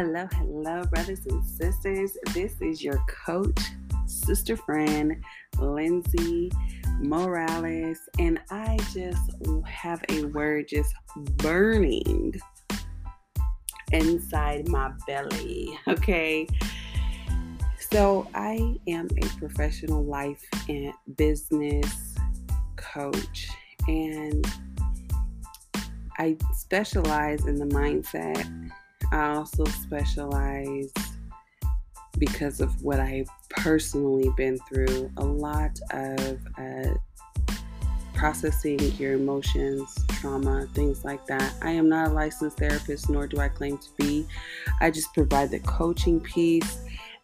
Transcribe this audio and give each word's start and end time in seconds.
Hello, 0.00 0.28
hello, 0.34 0.84
brothers 0.84 1.26
and 1.26 1.44
sisters. 1.44 2.16
This 2.32 2.54
is 2.60 2.84
your 2.84 3.02
coach, 3.08 3.58
sister 4.06 4.56
friend, 4.56 5.16
Lindsey 5.58 6.52
Morales, 7.00 7.98
and 8.20 8.38
I 8.48 8.78
just 8.94 9.32
have 9.64 10.00
a 10.08 10.26
word 10.26 10.68
just 10.68 10.94
burning 11.38 12.32
inside 13.90 14.68
my 14.68 14.92
belly. 15.08 15.76
Okay. 15.88 16.46
So, 17.90 18.28
I 18.34 18.78
am 18.86 19.08
a 19.20 19.26
professional 19.40 20.04
life 20.04 20.44
and 20.68 20.92
business 21.16 22.14
coach, 22.76 23.48
and 23.88 24.46
I 26.18 26.36
specialize 26.52 27.46
in 27.46 27.56
the 27.56 27.66
mindset 27.66 28.48
I 29.12 29.34
also 29.34 29.64
specialize 29.64 30.92
because 32.18 32.60
of 32.60 32.82
what 32.82 33.00
I've 33.00 33.28
personally 33.50 34.30
been 34.36 34.58
through 34.68 35.10
a 35.16 35.24
lot 35.24 35.78
of 35.92 36.38
uh, 36.58 36.94
processing 38.14 38.80
your 38.98 39.12
emotions, 39.12 39.96
trauma, 40.08 40.66
things 40.74 41.04
like 41.04 41.24
that. 41.26 41.54
I 41.62 41.70
am 41.70 41.88
not 41.88 42.08
a 42.08 42.10
licensed 42.10 42.58
therapist, 42.58 43.08
nor 43.08 43.28
do 43.28 43.38
I 43.38 43.48
claim 43.48 43.78
to 43.78 43.88
be. 43.96 44.26
I 44.80 44.90
just 44.90 45.14
provide 45.14 45.50
the 45.50 45.60
coaching 45.60 46.20
piece, 46.20 46.78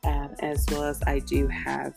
uh, 0.05 0.29
as 0.39 0.65
well 0.71 0.85
as 0.85 1.03
I 1.07 1.19
do 1.19 1.49
have 1.49 1.95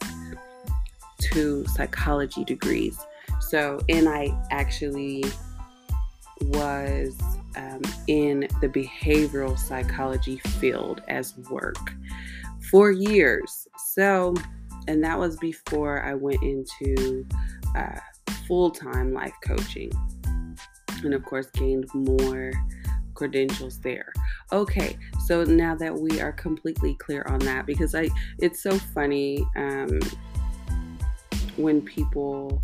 two 1.20 1.66
psychology 1.68 2.44
degrees. 2.44 3.00
So, 3.40 3.80
and 3.88 4.10
I 4.10 4.36
actually 4.50 5.24
was 6.42 7.16
um, 7.58 7.82
in 8.08 8.48
the 8.62 8.70
behavioral 8.70 9.58
psychology 9.58 10.38
field 10.60 11.02
as 11.08 11.36
work 11.50 11.94
for 12.70 12.92
years. 12.92 13.68
So, 13.94 14.36
and 14.88 15.04
that 15.04 15.18
was 15.18 15.38
before 15.38 16.04
I 16.04 16.14
went 16.14 16.42
into 16.44 17.26
uh, 17.76 18.00
full 18.48 18.72
time 18.72 19.14
life 19.14 19.36
coaching. 19.44 19.92
And 21.04 21.14
of 21.14 21.24
course, 21.26 21.48
gained 21.48 21.88
more 21.94 22.52
credentials 23.14 23.80
there. 23.80 24.14
Okay, 24.52 24.98
so 25.26 25.44
now 25.44 25.76
that 25.76 25.94
we 25.94 26.22
are 26.22 26.32
completely 26.32 26.96
clear 26.96 27.24
on 27.28 27.40
that, 27.40 27.66
because 27.66 27.96
I, 27.96 28.10
it's 28.40 28.62
so 28.62 28.78
funny 28.78 29.46
um, 29.56 30.00
when 31.56 31.82
people 31.82 32.62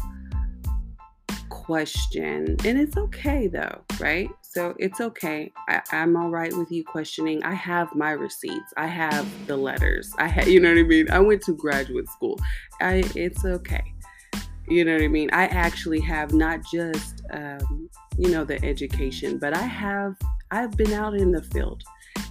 question, 1.49 2.55
and 2.65 2.77
it's 2.77 2.97
okay 2.97 3.47
though, 3.47 3.81
right? 3.99 4.29
So 4.53 4.75
it's 4.77 5.01
okay. 5.01 5.51
I, 5.67 5.81
am 5.91 6.15
all 6.15 6.29
right 6.29 6.55
with 6.55 6.71
you 6.71 6.83
questioning. 6.83 7.41
I 7.41 7.55
have 7.55 7.95
my 7.95 8.11
receipts. 8.11 8.71
I 8.77 8.85
have 8.85 9.27
the 9.47 9.57
letters. 9.57 10.13
I 10.19 10.27
had, 10.27 10.45
you 10.45 10.59
know 10.59 10.69
what 10.69 10.77
I 10.77 10.83
mean. 10.83 11.09
I 11.09 11.17
went 11.17 11.41
to 11.43 11.55
graduate 11.55 12.07
school. 12.07 12.39
I, 12.79 13.03
it's 13.15 13.43
okay. 13.45 13.83
You 14.67 14.85
know 14.85 14.93
what 14.93 15.01
I 15.01 15.07
mean. 15.07 15.31
I 15.33 15.47
actually 15.47 16.01
have 16.01 16.33
not 16.33 16.59
just, 16.71 17.23
um, 17.31 17.89
you 18.19 18.29
know, 18.29 18.45
the 18.45 18.63
education, 18.63 19.39
but 19.39 19.57
I 19.57 19.63
have. 19.63 20.15
I've 20.51 20.77
been 20.77 20.93
out 20.93 21.15
in 21.15 21.31
the 21.31 21.41
field 21.41 21.83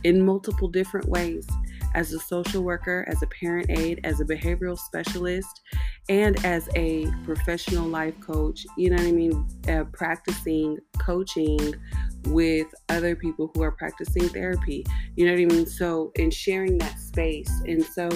in 0.05 0.25
multiple 0.25 0.69
different 0.69 1.09
ways 1.09 1.45
as 1.95 2.13
a 2.13 2.19
social 2.19 2.63
worker, 2.63 3.05
as 3.09 3.23
a 3.23 3.27
parent 3.27 3.71
aide, 3.71 4.01
as 4.05 4.21
a 4.21 4.25
behavioral 4.25 4.79
specialist, 4.79 5.61
and 6.09 6.45
as 6.45 6.69
a 6.77 7.07
professional 7.25 7.89
life 7.89 8.19
coach. 8.21 8.65
You 8.77 8.91
know 8.91 8.97
what 8.97 9.07
I 9.07 9.13
mean? 9.13 9.49
Uh, 9.69 9.85
practicing 9.93 10.79
coaching 10.99 11.75
with 12.27 12.67
other 12.89 13.17
people 13.17 13.51
who 13.55 13.63
are 13.63 13.73
practicing 13.73 14.29
therapy. 14.29 14.85
You 15.17 15.27
know 15.27 15.33
what 15.33 15.41
I 15.41 15.57
mean? 15.57 15.67
So, 15.67 16.13
in 16.17 16.31
sharing 16.31 16.79
that 16.79 16.99
space. 16.99 17.51
And 17.67 17.85
so, 17.85 18.09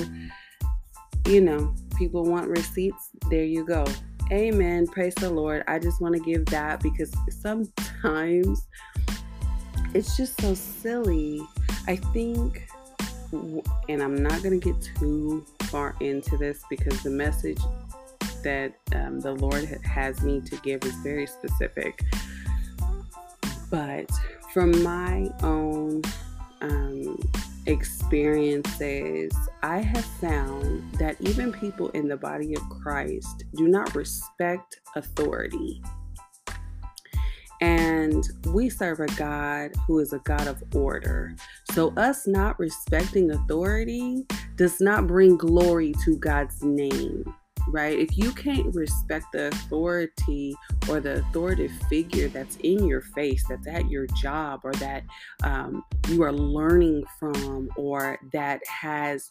you 1.26 1.40
know, 1.40 1.74
people 1.96 2.24
want 2.24 2.48
receipts. 2.48 3.10
There 3.30 3.44
you 3.44 3.64
go. 3.66 3.84
Amen. 4.32 4.86
Praise 4.88 5.14
the 5.14 5.30
Lord. 5.30 5.62
I 5.68 5.78
just 5.78 6.00
want 6.00 6.14
to 6.14 6.20
give 6.20 6.46
that 6.46 6.80
because 6.80 7.12
sometimes 7.30 8.66
it's 9.94 10.16
just 10.16 10.40
so 10.40 10.54
silly. 10.54 11.40
I 11.86 11.96
think 11.96 12.68
and 13.32 14.02
I'm 14.02 14.22
not 14.22 14.42
going 14.42 14.58
to 14.58 14.72
get 14.72 14.90
too 14.98 15.44
far 15.64 15.94
into 16.00 16.36
this 16.36 16.62
because 16.70 17.02
the 17.02 17.10
message 17.10 17.60
that 18.42 18.74
um, 18.94 19.20
the 19.20 19.32
Lord 19.32 19.64
has 19.84 20.22
me 20.22 20.40
to 20.40 20.56
give 20.56 20.84
is 20.84 20.94
very 20.96 21.26
specific. 21.26 22.04
But 23.70 24.10
from 24.52 24.82
my 24.82 25.28
own 25.42 26.02
um, 26.60 27.18
experiences, 27.66 29.32
I 29.62 29.78
have 29.78 30.04
found 30.04 30.92
that 30.94 31.16
even 31.20 31.52
people 31.52 31.88
in 31.90 32.08
the 32.08 32.16
body 32.16 32.54
of 32.54 32.62
Christ 32.68 33.44
do 33.56 33.68
not 33.68 33.94
respect 33.94 34.80
authority. 34.94 35.82
And 37.60 38.24
we 38.46 38.68
serve 38.68 39.00
a 39.00 39.06
God 39.16 39.72
who 39.86 39.98
is 39.98 40.12
a 40.12 40.18
God 40.20 40.46
of 40.46 40.62
order. 40.74 41.34
So, 41.76 41.92
us 41.98 42.26
not 42.26 42.58
respecting 42.58 43.32
authority 43.32 44.24
does 44.56 44.80
not 44.80 45.06
bring 45.06 45.36
glory 45.36 45.92
to 46.06 46.16
God's 46.16 46.62
name, 46.62 47.34
right? 47.68 47.98
If 47.98 48.16
you 48.16 48.32
can't 48.32 48.74
respect 48.74 49.26
the 49.34 49.48
authority 49.48 50.56
or 50.88 51.00
the 51.00 51.18
authoritative 51.18 51.76
figure 51.90 52.28
that's 52.28 52.56
in 52.62 52.86
your 52.86 53.02
face, 53.02 53.44
that's 53.46 53.66
at 53.66 53.90
your 53.90 54.06
job, 54.06 54.60
or 54.64 54.72
that 54.76 55.04
um, 55.42 55.84
you 56.08 56.22
are 56.22 56.32
learning 56.32 57.04
from, 57.20 57.68
or 57.76 58.18
that 58.32 58.62
has 58.66 59.28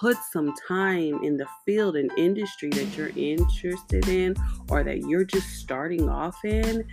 put 0.00 0.16
some 0.32 0.54
time 0.66 1.22
in 1.22 1.36
the 1.36 1.46
field 1.66 1.96
and 1.96 2.10
industry 2.16 2.70
that 2.70 2.96
you're 2.96 3.12
interested 3.16 4.08
in, 4.08 4.34
or 4.70 4.82
that 4.82 5.00
you're 5.00 5.24
just 5.24 5.58
starting 5.58 6.08
off 6.08 6.42
in, 6.42 6.88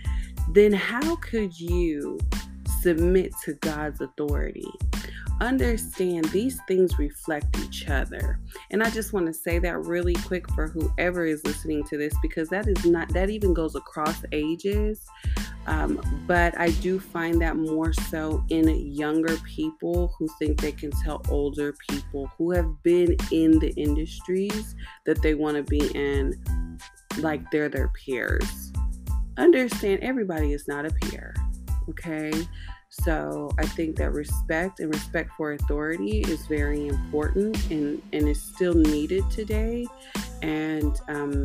then 0.52 0.74
how 0.74 1.16
could 1.16 1.58
you 1.58 2.18
submit 2.82 3.32
to 3.44 3.54
God's 3.54 4.02
authority? 4.02 4.68
Understand 5.40 6.26
these 6.26 6.60
things 6.68 6.98
reflect 6.98 7.58
each 7.60 7.88
other. 7.88 8.38
And 8.70 8.82
I 8.82 8.90
just 8.90 9.12
want 9.12 9.26
to 9.26 9.32
say 9.32 9.58
that 9.58 9.78
really 9.78 10.14
quick 10.14 10.50
for 10.52 10.68
whoever 10.68 11.24
is 11.24 11.44
listening 11.44 11.84
to 11.84 11.96
this 11.96 12.14
because 12.22 12.48
that 12.50 12.66
is 12.66 12.84
not, 12.84 13.08
that 13.14 13.30
even 13.30 13.54
goes 13.54 13.74
across 13.74 14.22
ages. 14.32 15.06
Um, 15.66 16.00
but 16.26 16.58
I 16.58 16.70
do 16.70 17.00
find 17.00 17.40
that 17.42 17.56
more 17.56 17.92
so 17.92 18.44
in 18.48 18.68
younger 18.92 19.36
people 19.38 20.14
who 20.18 20.28
think 20.38 20.60
they 20.60 20.72
can 20.72 20.90
tell 20.90 21.22
older 21.28 21.74
people 21.88 22.30
who 22.36 22.50
have 22.52 22.82
been 22.82 23.16
in 23.30 23.58
the 23.58 23.72
industries 23.76 24.74
that 25.06 25.22
they 25.22 25.34
want 25.34 25.56
to 25.56 25.62
be 25.62 25.86
in 25.94 26.78
like 27.18 27.42
they're 27.50 27.68
their 27.68 27.88
peers 27.88 28.72
understand 29.40 30.00
everybody 30.02 30.52
is 30.52 30.68
not 30.68 30.84
a 30.86 30.90
peer. 30.90 31.34
Okay. 31.88 32.32
So 32.90 33.50
I 33.56 33.66
think 33.66 33.96
that 33.96 34.10
respect 34.10 34.80
and 34.80 34.92
respect 34.92 35.30
for 35.36 35.52
authority 35.52 36.20
is 36.22 36.46
very 36.46 36.88
important 36.88 37.70
and, 37.70 38.02
and 38.12 38.28
is 38.28 38.42
still 38.42 38.74
needed 38.74 39.24
today. 39.30 39.86
And 40.42 41.00
um, 41.08 41.44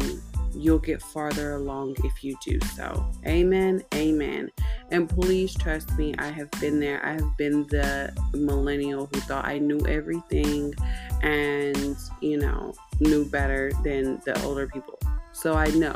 you'll 0.55 0.79
get 0.79 1.01
farther 1.01 1.53
along 1.53 1.97
if 2.03 2.23
you 2.23 2.35
do 2.43 2.59
so. 2.75 3.05
Amen. 3.27 3.83
Amen. 3.93 4.49
And 4.91 5.07
please 5.07 5.53
trust 5.53 5.95
me, 5.97 6.15
I 6.17 6.29
have 6.29 6.49
been 6.59 6.79
there. 6.79 7.05
I 7.05 7.13
have 7.13 7.37
been 7.37 7.63
the 7.67 8.11
millennial 8.33 9.07
who 9.13 9.19
thought 9.21 9.45
I 9.45 9.59
knew 9.59 9.85
everything 9.85 10.73
and, 11.21 11.95
you 12.21 12.37
know, 12.37 12.73
knew 12.99 13.29
better 13.29 13.71
than 13.83 14.19
the 14.25 14.41
older 14.43 14.67
people. 14.67 14.99
So 15.31 15.53
I 15.53 15.67
know 15.67 15.95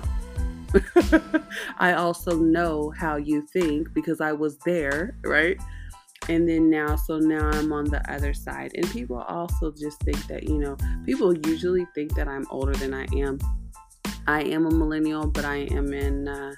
I 1.79 1.93
also 1.93 2.37
know 2.37 2.91
how 2.97 3.17
you 3.17 3.41
think 3.53 3.93
because 3.93 4.21
I 4.21 4.33
was 4.33 4.57
there, 4.59 5.15
right? 5.23 5.59
And 6.27 6.47
then 6.47 6.69
now, 6.69 6.95
so 6.95 7.17
now 7.17 7.49
I'm 7.49 7.71
on 7.73 7.85
the 7.85 8.01
other 8.11 8.33
side. 8.33 8.71
And 8.75 8.87
people 8.91 9.17
also 9.17 9.71
just 9.71 9.99
think 10.01 10.27
that, 10.27 10.43
you 10.43 10.59
know, 10.59 10.77
people 11.05 11.35
usually 11.47 11.87
think 11.95 12.15
that 12.15 12.27
I'm 12.27 12.45
older 12.51 12.73
than 12.73 12.93
I 12.93 13.07
am. 13.15 13.39
I 14.27 14.43
am 14.43 14.67
a 14.67 14.71
millennial, 14.71 15.27
but 15.27 15.45
I 15.45 15.67
am 15.71 15.91
in 15.93 16.27
uh, 16.27 16.53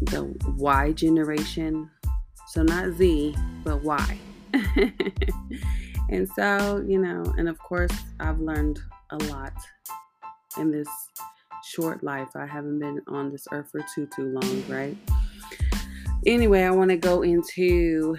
the 0.00 0.34
Y 0.56 0.92
generation. 0.92 1.90
So 2.48 2.62
not 2.62 2.92
Z, 2.94 3.36
but 3.62 3.82
Y. 3.82 4.18
and 6.08 6.28
so, 6.34 6.82
you 6.86 6.98
know, 6.98 7.22
and 7.36 7.48
of 7.48 7.58
course, 7.58 7.92
I've 8.20 8.40
learned 8.40 8.80
a 9.10 9.16
lot 9.24 9.52
in 10.58 10.70
this 10.70 10.88
short 11.64 12.02
life. 12.02 12.28
I 12.34 12.46
haven't 12.46 12.78
been 12.78 13.00
on 13.06 13.30
this 13.30 13.46
earth 13.52 13.70
for 13.70 13.80
too, 13.94 14.08
too 14.14 14.38
long, 14.40 14.64
right? 14.68 14.96
Anyway, 16.26 16.62
I 16.62 16.70
want 16.70 16.90
to 16.90 16.96
go 16.96 17.22
into 17.22 18.16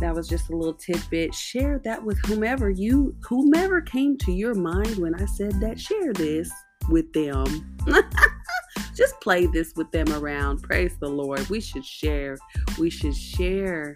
that 0.00 0.14
was 0.14 0.28
just 0.28 0.50
a 0.50 0.56
little 0.56 0.74
tidbit. 0.74 1.34
Share 1.34 1.78
that 1.84 2.02
with 2.02 2.18
whomever 2.24 2.70
you, 2.70 3.14
whomever 3.22 3.80
came 3.80 4.16
to 4.18 4.32
your 4.32 4.54
mind 4.54 4.96
when 4.96 5.14
I 5.14 5.26
said 5.26 5.60
that. 5.60 5.78
Share 5.78 6.12
this 6.12 6.50
with 6.88 7.12
them. 7.12 7.76
just 8.94 9.20
play 9.20 9.46
this 9.46 9.74
with 9.76 9.90
them 9.92 10.10
around. 10.12 10.62
Praise 10.62 10.96
the 10.98 11.08
Lord. 11.08 11.48
We 11.50 11.60
should 11.60 11.84
share. 11.84 12.36
We 12.78 12.88
should 12.88 13.16
share 13.16 13.94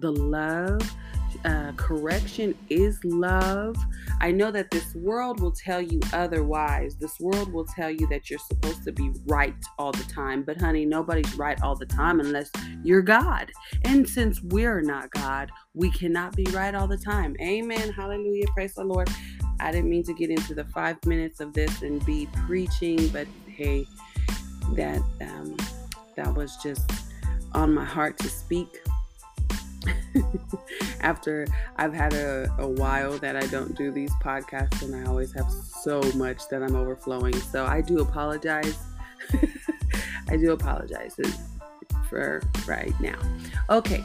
the 0.00 0.10
love 0.10 0.80
uh, 1.44 1.72
correction 1.76 2.54
is 2.68 2.98
love. 3.04 3.76
I 4.20 4.30
know 4.30 4.50
that 4.50 4.70
this 4.70 4.94
world 4.94 5.40
will 5.40 5.52
tell 5.52 5.80
you 5.80 6.00
otherwise. 6.12 6.96
This 6.96 7.18
world 7.18 7.52
will 7.52 7.64
tell 7.64 7.90
you 7.90 8.06
that 8.08 8.30
you're 8.30 8.38
supposed 8.38 8.84
to 8.84 8.92
be 8.92 9.10
right 9.26 9.54
all 9.78 9.92
the 9.92 10.04
time. 10.04 10.42
But, 10.42 10.60
honey, 10.60 10.84
nobody's 10.84 11.34
right 11.36 11.60
all 11.62 11.74
the 11.74 11.86
time 11.86 12.20
unless 12.20 12.50
you're 12.84 13.02
God. 13.02 13.50
And 13.84 14.08
since 14.08 14.40
we're 14.42 14.80
not 14.80 15.10
God, 15.10 15.50
we 15.74 15.90
cannot 15.90 16.36
be 16.36 16.44
right 16.52 16.74
all 16.74 16.86
the 16.86 16.98
time. 16.98 17.36
Amen. 17.40 17.92
Hallelujah. 17.92 18.46
Praise 18.54 18.74
the 18.74 18.84
Lord. 18.84 19.08
I 19.60 19.70
didn't 19.70 19.90
mean 19.90 20.04
to 20.04 20.14
get 20.14 20.30
into 20.30 20.54
the 20.54 20.64
five 20.64 21.04
minutes 21.06 21.40
of 21.40 21.52
this 21.52 21.82
and 21.82 22.04
be 22.04 22.28
preaching, 22.46 23.08
but 23.08 23.26
hey, 23.46 23.86
that 24.74 25.02
um, 25.20 25.56
that 26.16 26.34
was 26.34 26.56
just 26.62 26.90
on 27.54 27.72
my 27.72 27.84
heart 27.84 28.18
to 28.18 28.28
speak 28.28 28.81
after 31.00 31.46
I've 31.76 31.94
had 31.94 32.12
a, 32.14 32.54
a 32.58 32.68
while 32.68 33.18
that 33.18 33.36
I 33.36 33.46
don't 33.46 33.76
do 33.76 33.90
these 33.90 34.12
podcasts 34.22 34.82
and 34.82 34.94
I 34.94 35.08
always 35.08 35.32
have 35.32 35.50
so 35.50 36.00
much 36.14 36.48
that 36.48 36.62
I'm 36.62 36.76
overflowing. 36.76 37.34
So 37.34 37.64
I 37.64 37.80
do 37.80 38.00
apologize. 38.00 38.78
I 40.28 40.36
do 40.36 40.52
apologize 40.52 41.16
for 42.08 42.42
right 42.66 42.98
now. 43.00 43.18
Okay, 43.70 44.04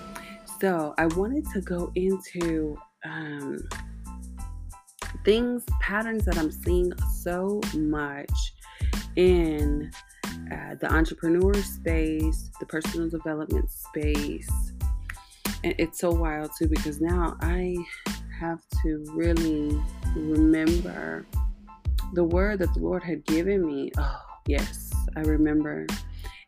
so 0.60 0.94
I 0.98 1.08
wanted 1.08 1.46
to 1.54 1.62
go 1.62 1.92
into 1.96 2.78
um, 3.06 3.60
things, 5.24 5.64
patterns 5.82 6.26
that 6.26 6.38
I'm 6.38 6.52
seeing 6.52 6.92
so 7.14 7.62
much 7.76 8.32
in 9.16 9.92
uh, 10.52 10.76
the 10.80 10.92
entrepreneur 10.92 11.54
space, 11.56 12.50
the 12.60 12.66
personal 12.66 13.10
development 13.10 13.70
space, 13.70 14.74
it's 15.64 16.00
so 16.00 16.12
wild 16.12 16.52
too 16.58 16.68
because 16.68 17.02
now 17.02 17.38
I 17.42 17.76
have 18.40 18.62
to 18.84 19.04
really 19.14 19.80
remember 20.16 21.26
the 22.14 22.24
word 22.24 22.60
that 22.60 22.74
the 22.74 22.80
Lord 22.80 23.04
had 23.04 23.26
given 23.26 23.66
me. 23.66 23.92
Oh, 23.98 24.22
yes, 24.48 24.92
I 25.16 25.22
remember. 25.22 25.88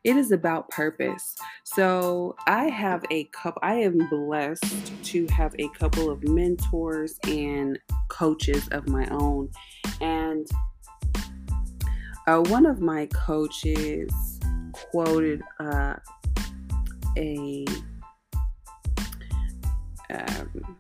It 0.04 0.16
is 0.16 0.32
about 0.32 0.70
purpose. 0.70 1.36
So 1.64 2.36
I 2.48 2.66
have 2.66 3.04
a 3.12 3.26
couple, 3.26 3.60
I 3.64 3.76
am 3.76 3.98
blessed 4.10 5.04
to 5.06 5.28
have 5.28 5.54
a 5.60 5.68
couple 5.70 6.10
of 6.10 6.24
mentors 6.24 7.20
and 7.28 7.78
coaches 8.08 8.68
of 8.70 8.88
my 8.88 9.06
own. 9.12 9.50
And 10.00 10.48
uh, 12.28 12.40
one 12.44 12.66
of 12.66 12.80
my 12.80 13.08
coaches 13.08 14.40
quoted 14.72 15.42
uh, 15.60 15.96
a 17.18 17.66
um, 20.12 20.78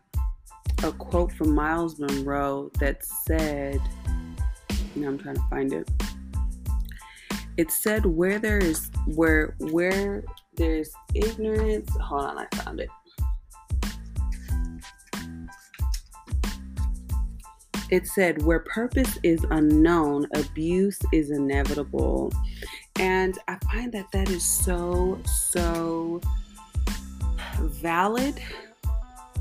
a 0.83 0.91
quote 0.91 1.31
from 1.33 1.53
Myles 1.53 1.99
Munroe 1.99 2.71
that 2.79 3.03
said, 3.03 3.81
you 4.95 5.01
know, 5.01 5.09
I'm 5.09 5.19
trying 5.19 5.35
to 5.35 5.43
find 5.49 5.73
it. 5.73 5.89
It 7.57 7.71
said, 7.71 8.05
"Where 8.05 8.39
there 8.39 8.57
is 8.57 8.89
where 9.05 9.55
where 9.59 10.23
there's 10.55 10.91
ignorance." 11.13 11.89
Hold 11.99 12.25
on, 12.25 12.37
I 12.37 12.55
found 12.55 12.79
it. 12.79 12.89
It 17.89 18.07
said, 18.07 18.41
"Where 18.43 18.59
purpose 18.59 19.17
is 19.23 19.45
unknown, 19.51 20.27
abuse 20.35 20.99
is 21.11 21.31
inevitable," 21.31 22.31
and 22.97 23.37
I 23.49 23.57
find 23.71 23.91
that 23.91 24.11
that 24.13 24.29
is 24.29 24.43
so 24.43 25.19
so 25.25 26.21
valid 27.59 28.41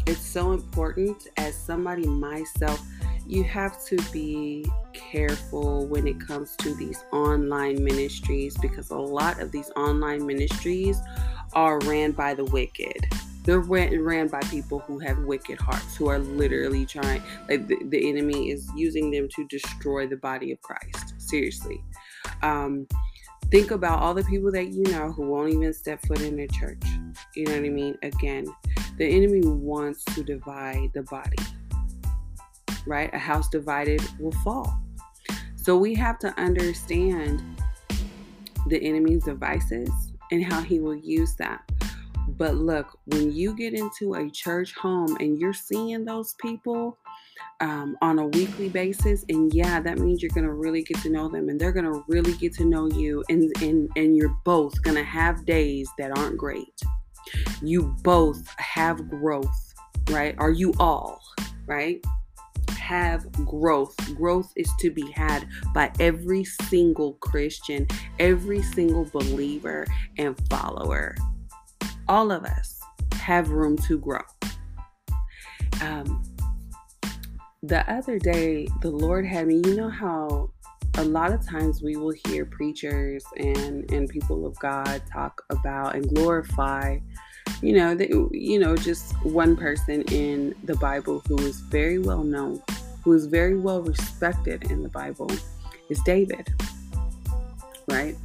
it's 0.09 0.27
so 0.27 0.53
important. 0.53 1.29
As 1.37 1.55
somebody 1.55 2.07
myself 2.07 2.85
you 3.29 3.45
have 3.45 3.85
to 3.85 3.97
be 4.11 4.65
careful 4.95 5.87
when 5.87 6.07
it 6.07 6.19
comes 6.19 6.57
to 6.57 6.75
these 6.75 7.05
online 7.13 7.85
ministries 7.85 8.57
because 8.57 8.89
a 8.89 8.97
lot 8.97 9.39
of 9.39 9.53
these 9.53 9.71
online 9.77 10.27
ministries 10.27 10.99
are 11.53 11.79
ran 11.81 12.13
by 12.13 12.33
the 12.33 12.47
wicked. 12.47 13.07
They're 13.45 13.61
ran, 13.61 14.01
ran 14.01 14.29
by 14.29 14.41
people 14.41 14.79
who 14.79 14.99
have 15.01 15.19
wicked 15.21 15.61
hearts 15.61 15.95
who 15.95 16.09
are 16.09 16.19
literally 16.19 16.87
trying 16.87 17.23
like 17.51 17.69
the, 17.69 17.79
the 17.85 18.09
enemy 18.09 18.51
is 18.51 18.71
using 18.75 19.11
them 19.11 19.29
to 19.37 19.47
destroy 19.49 20.07
the 20.07 20.17
body 20.17 20.51
of 20.51 20.61
christ. 20.63 21.15
Seriously. 21.19 21.85
Um, 22.43 22.87
think 23.51 23.71
about 23.71 24.01
all 24.01 24.15
the 24.15 24.25
people 24.25 24.53
that 24.53 24.69
you 24.69 24.83
know 24.85 25.11
who 25.13 25.29
won't 25.29 25.53
even 25.53 25.73
step 25.73 26.01
foot 26.07 26.21
in 26.21 26.39
a 26.41 26.49
church 26.49 26.83
you 27.35 27.45
know 27.47 27.53
what 27.53 27.65
i 27.65 27.69
mean 27.69 27.97
again 28.03 28.47
the 28.99 29.07
enemy 29.07 29.41
wants 29.47 30.05
to 30.07 30.25
divide 30.25 30.91
the 30.93 31.03
body, 31.03 31.37
right? 32.85 33.15
A 33.15 33.19
house 33.19 33.49
divided 33.49 34.03
will 34.19 34.33
fall. 34.43 34.83
So 35.55 35.77
we 35.77 35.95
have 35.95 36.19
to 36.19 36.37
understand 36.41 37.43
the 38.67 38.83
enemy's 38.83 39.25
devices 39.25 39.89
and 40.33 40.45
how 40.45 40.63
he 40.63 40.81
will 40.81 40.97
use 40.97 41.37
that. 41.37 41.63
But 42.31 42.57
look, 42.57 42.99
when 43.07 43.31
you 43.33 43.55
get 43.55 43.73
into 43.73 44.15
a 44.15 44.29
church 44.31 44.75
home 44.75 45.17
and 45.21 45.39
you're 45.39 45.55
seeing 45.55 46.05
those 46.05 46.35
people 46.41 46.99
um, 47.61 47.97
on 48.03 48.19
a 48.19 48.27
weekly 48.27 48.69
basis, 48.69 49.25
and 49.29 49.53
yeah, 49.53 49.81
that 49.81 49.99
means 49.99 50.23
you're 50.23 50.31
gonna 50.35 50.53
really 50.53 50.83
get 50.83 50.99
to 51.03 51.11
know 51.11 51.29
them, 51.29 51.49
and 51.49 51.61
they're 51.61 51.73
gonna 51.73 52.03
really 52.09 52.35
get 52.35 52.55
to 52.55 52.65
know 52.65 52.87
you, 52.89 53.25
and 53.29 53.53
and 53.63 53.91
and 53.97 54.17
you're 54.17 54.37
both 54.45 54.81
gonna 54.83 55.05
have 55.05 55.45
days 55.45 55.89
that 55.99 56.17
aren't 56.17 56.37
great 56.37 56.83
you 57.63 57.83
both 58.03 58.47
have 58.59 59.09
growth, 59.09 59.75
right? 60.11 60.35
Are 60.39 60.51
you 60.51 60.75
all, 60.79 61.21
right? 61.67 62.05
Have 62.71 63.31
growth. 63.45 63.97
Growth 64.17 64.53
is 64.57 64.71
to 64.81 64.91
be 64.91 65.11
had 65.11 65.49
by 65.75 65.93
every 66.01 66.45
single 66.45 67.15
Christian, 67.15 67.87
every 68.19 68.63
single 68.63 69.05
believer 69.07 69.87
and 70.19 70.37
follower. 70.49 71.17
All 72.09 72.31
of 72.33 72.45
us 72.45 72.81
have 73.13 73.51
room 73.51 73.77
to 73.79 73.99
grow. 73.99 74.23
Um, 75.83 76.23
the 77.63 77.91
other 77.91 78.19
day, 78.19 78.69
the 78.83 78.91
Lord 78.91 79.27
had 79.27 79.47
me, 79.47 79.57
you 79.65 79.75
know 79.75 79.89
how 79.89 80.51
a 80.97 81.05
lot 81.05 81.33
of 81.33 81.47
times 81.47 81.83
we 81.83 81.97
will 81.97 82.15
hear 82.27 82.45
preachers 82.45 83.25
and 83.37 83.91
and 83.93 84.09
people 84.09 84.47
of 84.47 84.59
God 84.59 85.01
talk 85.11 85.43
about 85.51 85.95
and 85.95 86.09
glorify 86.13 86.99
you 87.63 87.73
know 87.73 87.95
the, 87.95 88.09
you 88.33 88.59
know 88.59 88.75
just 88.75 89.13
one 89.25 89.57
person 89.57 90.03
in 90.11 90.55
the 90.65 90.75
Bible 90.77 91.23
who 91.29 91.39
is 91.39 91.61
very 91.61 91.99
well 91.99 92.25
known 92.25 92.61
who 93.05 93.13
is 93.13 93.27
very 93.27 93.57
well 93.57 93.83
respected 93.83 94.71
in 94.73 94.83
the 94.83 94.89
Bible 94.89 95.31
is 95.89 96.01
David 96.03 96.49
right? 97.89 98.17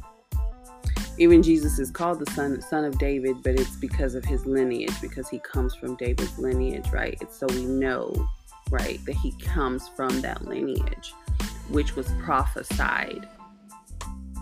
Even 1.16 1.44
Jesus 1.44 1.78
is 1.78 1.92
called 1.92 2.18
the 2.18 2.30
son 2.32 2.60
son 2.60 2.84
of 2.84 2.98
David 2.98 3.36
but 3.44 3.54
it's 3.54 3.76
because 3.76 4.16
of 4.16 4.24
his 4.24 4.46
lineage 4.46 5.00
because 5.00 5.28
he 5.28 5.38
comes 5.38 5.76
from 5.76 5.94
David's 5.96 6.38
lineage 6.38 6.90
right? 6.90 7.16
It's 7.20 7.38
so 7.38 7.46
we 7.50 7.66
know 7.66 8.28
right 8.70 9.04
that 9.04 9.14
he 9.16 9.32
comes 9.38 9.88
from 9.88 10.20
that 10.20 10.46
lineage 10.46 11.14
which 11.68 11.96
was 11.96 12.10
prophesied, 12.22 13.28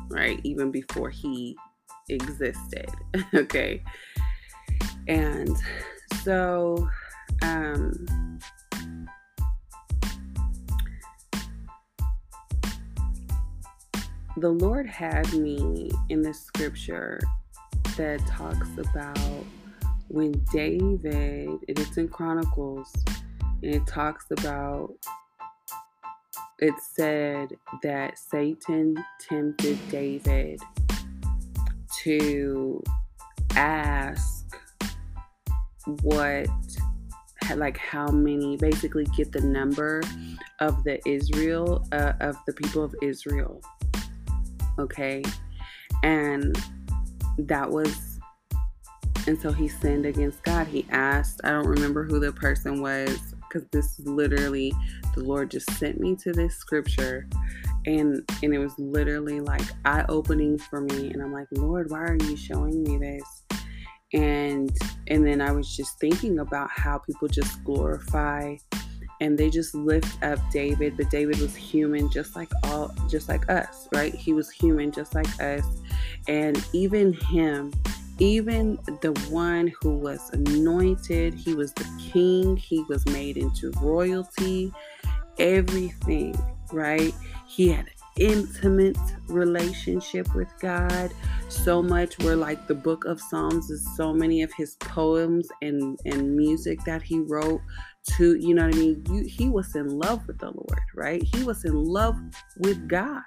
right? 0.09 0.41
Even 0.43 0.71
before 0.71 1.11
he 1.11 1.57
existed. 2.09 2.89
okay. 3.35 3.83
And 5.09 5.57
so, 6.23 6.89
um, 7.43 8.07
the 14.37 14.49
Lord 14.49 14.87
had 14.87 15.33
me 15.35 15.91
in 16.09 16.23
the 16.23 16.33
scripture 16.35 17.21
that 17.97 18.21
talks 18.27 18.69
about 18.79 19.45
when 20.09 20.33
David, 20.53 21.59
it 21.69 21.79
is 21.79 21.97
in 21.97 22.09
Chronicles, 22.09 22.93
and 23.63 23.75
it 23.75 23.87
talks 23.87 24.27
about 24.31 24.93
it 26.59 26.75
said 26.95 27.49
that 27.83 28.19
Satan 28.19 28.97
tempted 29.21 29.79
David 29.91 30.61
to 32.03 32.83
ask 33.57 34.47
what 36.03 36.47
like 37.57 37.77
how 37.77 38.07
many 38.09 38.57
basically 38.57 39.05
get 39.17 39.33
the 39.33 39.41
number 39.41 40.01
of 40.61 40.85
the 40.85 41.01
Israel 41.09 41.85
uh, 41.93 42.13
of 42.21 42.37
the 42.47 42.53
people 42.53 42.85
of 42.85 42.95
Israel 43.03 43.61
okay? 44.79 45.23
And 46.03 46.57
that 47.39 47.71
was 47.71 48.19
and 49.27 49.41
so 49.41 49.53
he 49.53 49.69
sinned 49.69 50.05
against 50.05 50.43
God. 50.43 50.67
He 50.67 50.87
asked 50.91 51.41
I 51.45 51.51
don't 51.51 51.67
remember 51.67 52.05
who 52.05 52.19
the 52.19 52.33
person 52.33 52.81
was 52.81 53.32
because 53.53 53.69
this 53.69 53.99
is 53.99 54.07
literally 54.07 54.73
the 55.15 55.23
Lord 55.23 55.51
just 55.51 55.71
sent 55.73 56.01
me 56.01 56.17
to 56.17 56.33
this 56.33 56.57
scripture 56.57 57.29
and 57.87 58.27
and 58.43 58.55
it 58.55 58.59
was 58.59 58.79
literally 58.79 59.41
like 59.41 59.63
eye 59.85 60.05
opening 60.09 60.59
for 60.59 60.81
me 60.81 61.11
and 61.11 61.23
I'm 61.23 61.33
like, 61.33 61.49
"Lord, 61.53 61.91
why 61.91 62.01
are 62.01 62.19
you 62.23 62.37
showing 62.37 62.83
me 62.83 62.99
this?" 62.99 63.45
and 64.15 64.77
and 65.09 65.27
then 65.27 65.41
I 65.41 65.53
was 65.53 65.75
just 65.75 65.99
thinking 65.99 66.39
about 66.39 66.71
how 66.71 66.99
people 66.99 67.29
just 67.29 67.63
glorify 67.65 68.57
and 69.21 69.39
they 69.39 69.51
just 69.51 69.75
lift 69.75 70.21
up 70.25 70.39
David, 70.51 70.97
but 70.97 71.09
David 71.09 71.39
was 71.39 71.55
human 71.55 72.11
just 72.11 72.35
like 72.35 72.51
all 72.65 72.93
just 73.09 73.29
like 73.29 73.49
us, 73.49 73.89
right? 73.95 74.13
He 74.13 74.33
was 74.33 74.51
human 74.51 74.91
just 74.91 75.15
like 75.15 75.29
us. 75.41 75.65
And 76.27 76.63
even 76.73 77.13
him, 77.13 77.73
even 78.19 78.79
the 79.01 79.13
one 79.31 79.73
who 79.81 79.97
was 79.97 80.31
anointed, 80.33 81.35
he 81.35 81.55
was 81.55 81.73
the 81.73 81.89
king, 82.13 82.57
he 82.57 82.83
was 82.89 83.05
made 83.07 83.37
into 83.37 83.71
royalty, 83.81 84.73
everything, 85.39 86.37
right? 86.73 87.15
He 87.47 87.69
had 87.69 87.87
intimate 88.17 88.99
relationship 89.29 90.35
with 90.35 90.49
God. 90.61 91.13
So 91.49 91.83
much 91.83 92.19
where 92.19 92.37
like 92.37 92.67
the 92.67 92.75
book 92.75 93.05
of 93.07 93.21
Psalms 93.21 93.71
is 93.71 93.87
so 93.97 94.13
many 94.13 94.43
of 94.43 94.53
his 94.53 94.77
poems 94.77 95.49
and 95.63 95.99
and 96.05 96.37
music 96.37 96.79
that 96.85 97.03
he 97.03 97.21
wrote 97.21 97.61
to 98.17 98.37
you 98.37 98.55
know 98.55 98.67
what 98.67 98.75
I 98.75 98.79
mean? 98.79 99.05
You, 99.09 99.25
he 99.25 99.49
was 99.49 99.75
in 99.75 99.89
love 99.89 100.27
with 100.27 100.39
the 100.39 100.51
Lord 100.51 100.81
right? 100.95 101.23
He 101.23 101.45
was 101.45 101.65
in 101.65 101.85
love 101.85 102.17
with 102.59 102.87
God 102.89 103.23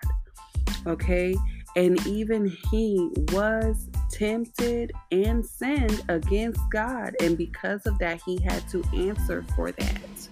okay? 0.88 1.36
And 1.76 2.06
even 2.08 2.46
he 2.72 3.10
was 3.32 3.90
tempted 4.16 4.92
and 5.12 5.46
sinned 5.46 6.04
against 6.10 6.60
God 6.72 7.16
and 7.22 7.38
because 7.38 7.86
of 7.86 7.98
that 8.00 8.22
he 8.26 8.42
had 8.42 8.68
to 8.70 8.84
answer 8.94 9.46
for 9.56 9.72
that 9.72 10.30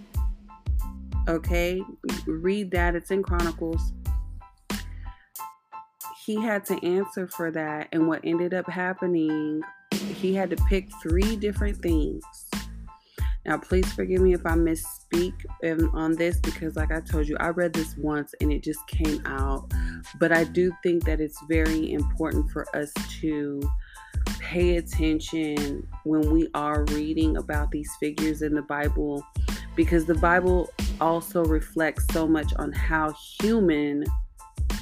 okay 1.28 1.82
read 2.26 2.72
that 2.72 2.96
it's 2.96 3.12
in 3.12 3.24
Chronicles 3.24 3.94
he 6.26 6.42
had 6.42 6.66
to 6.66 6.86
answer 6.86 7.28
for 7.28 7.52
that. 7.52 7.90
And 7.92 8.08
what 8.08 8.22
ended 8.24 8.54
up 8.54 8.70
happening, 8.70 9.62
he 9.92 10.34
had 10.34 10.50
to 10.52 10.56
pick 10.70 10.88
three 11.02 11.36
different 11.36 11.82
things. 11.82 12.24
Now, 13.46 13.58
please 13.58 13.92
forgive 13.92 14.22
me 14.22 14.34
if 14.34 14.46
I 14.46 14.54
misspeak 14.54 15.34
on 15.94 16.14
this 16.14 16.40
because, 16.40 16.78
like 16.78 16.92
I 16.92 17.02
told 17.02 17.28
you, 17.28 17.36
I 17.40 17.50
read 17.50 17.74
this 17.74 17.98
once 17.98 18.34
and 18.40 18.54
it 18.54 18.64
just 18.64 18.86
came 18.88 19.22
out. 19.26 19.70
But 20.20 20.32
I 20.32 20.44
do 20.44 20.72
think 20.84 21.04
that 21.06 21.20
it's 21.20 21.42
very 21.48 21.94
important 21.94 22.52
for 22.52 22.66
us 22.76 22.92
to 23.22 23.62
pay 24.40 24.78
attention 24.78 25.88
when 26.04 26.32
we 26.32 26.48
are 26.54 26.86
reading 26.86 27.38
about 27.38 27.72
these 27.72 27.92
figures 28.00 28.42
in 28.42 28.54
the 28.54 28.62
Bible 28.62 29.26
because 29.76 30.06
the 30.06 30.16
Bible 30.16 30.70
also 31.02 31.44
reflects 31.46 32.06
so 32.12 32.28
much 32.28 32.54
on 32.58 32.72
how 32.72 33.14
human 33.42 34.06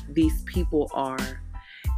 these 0.09 0.43
people 0.43 0.91
are 0.93 1.41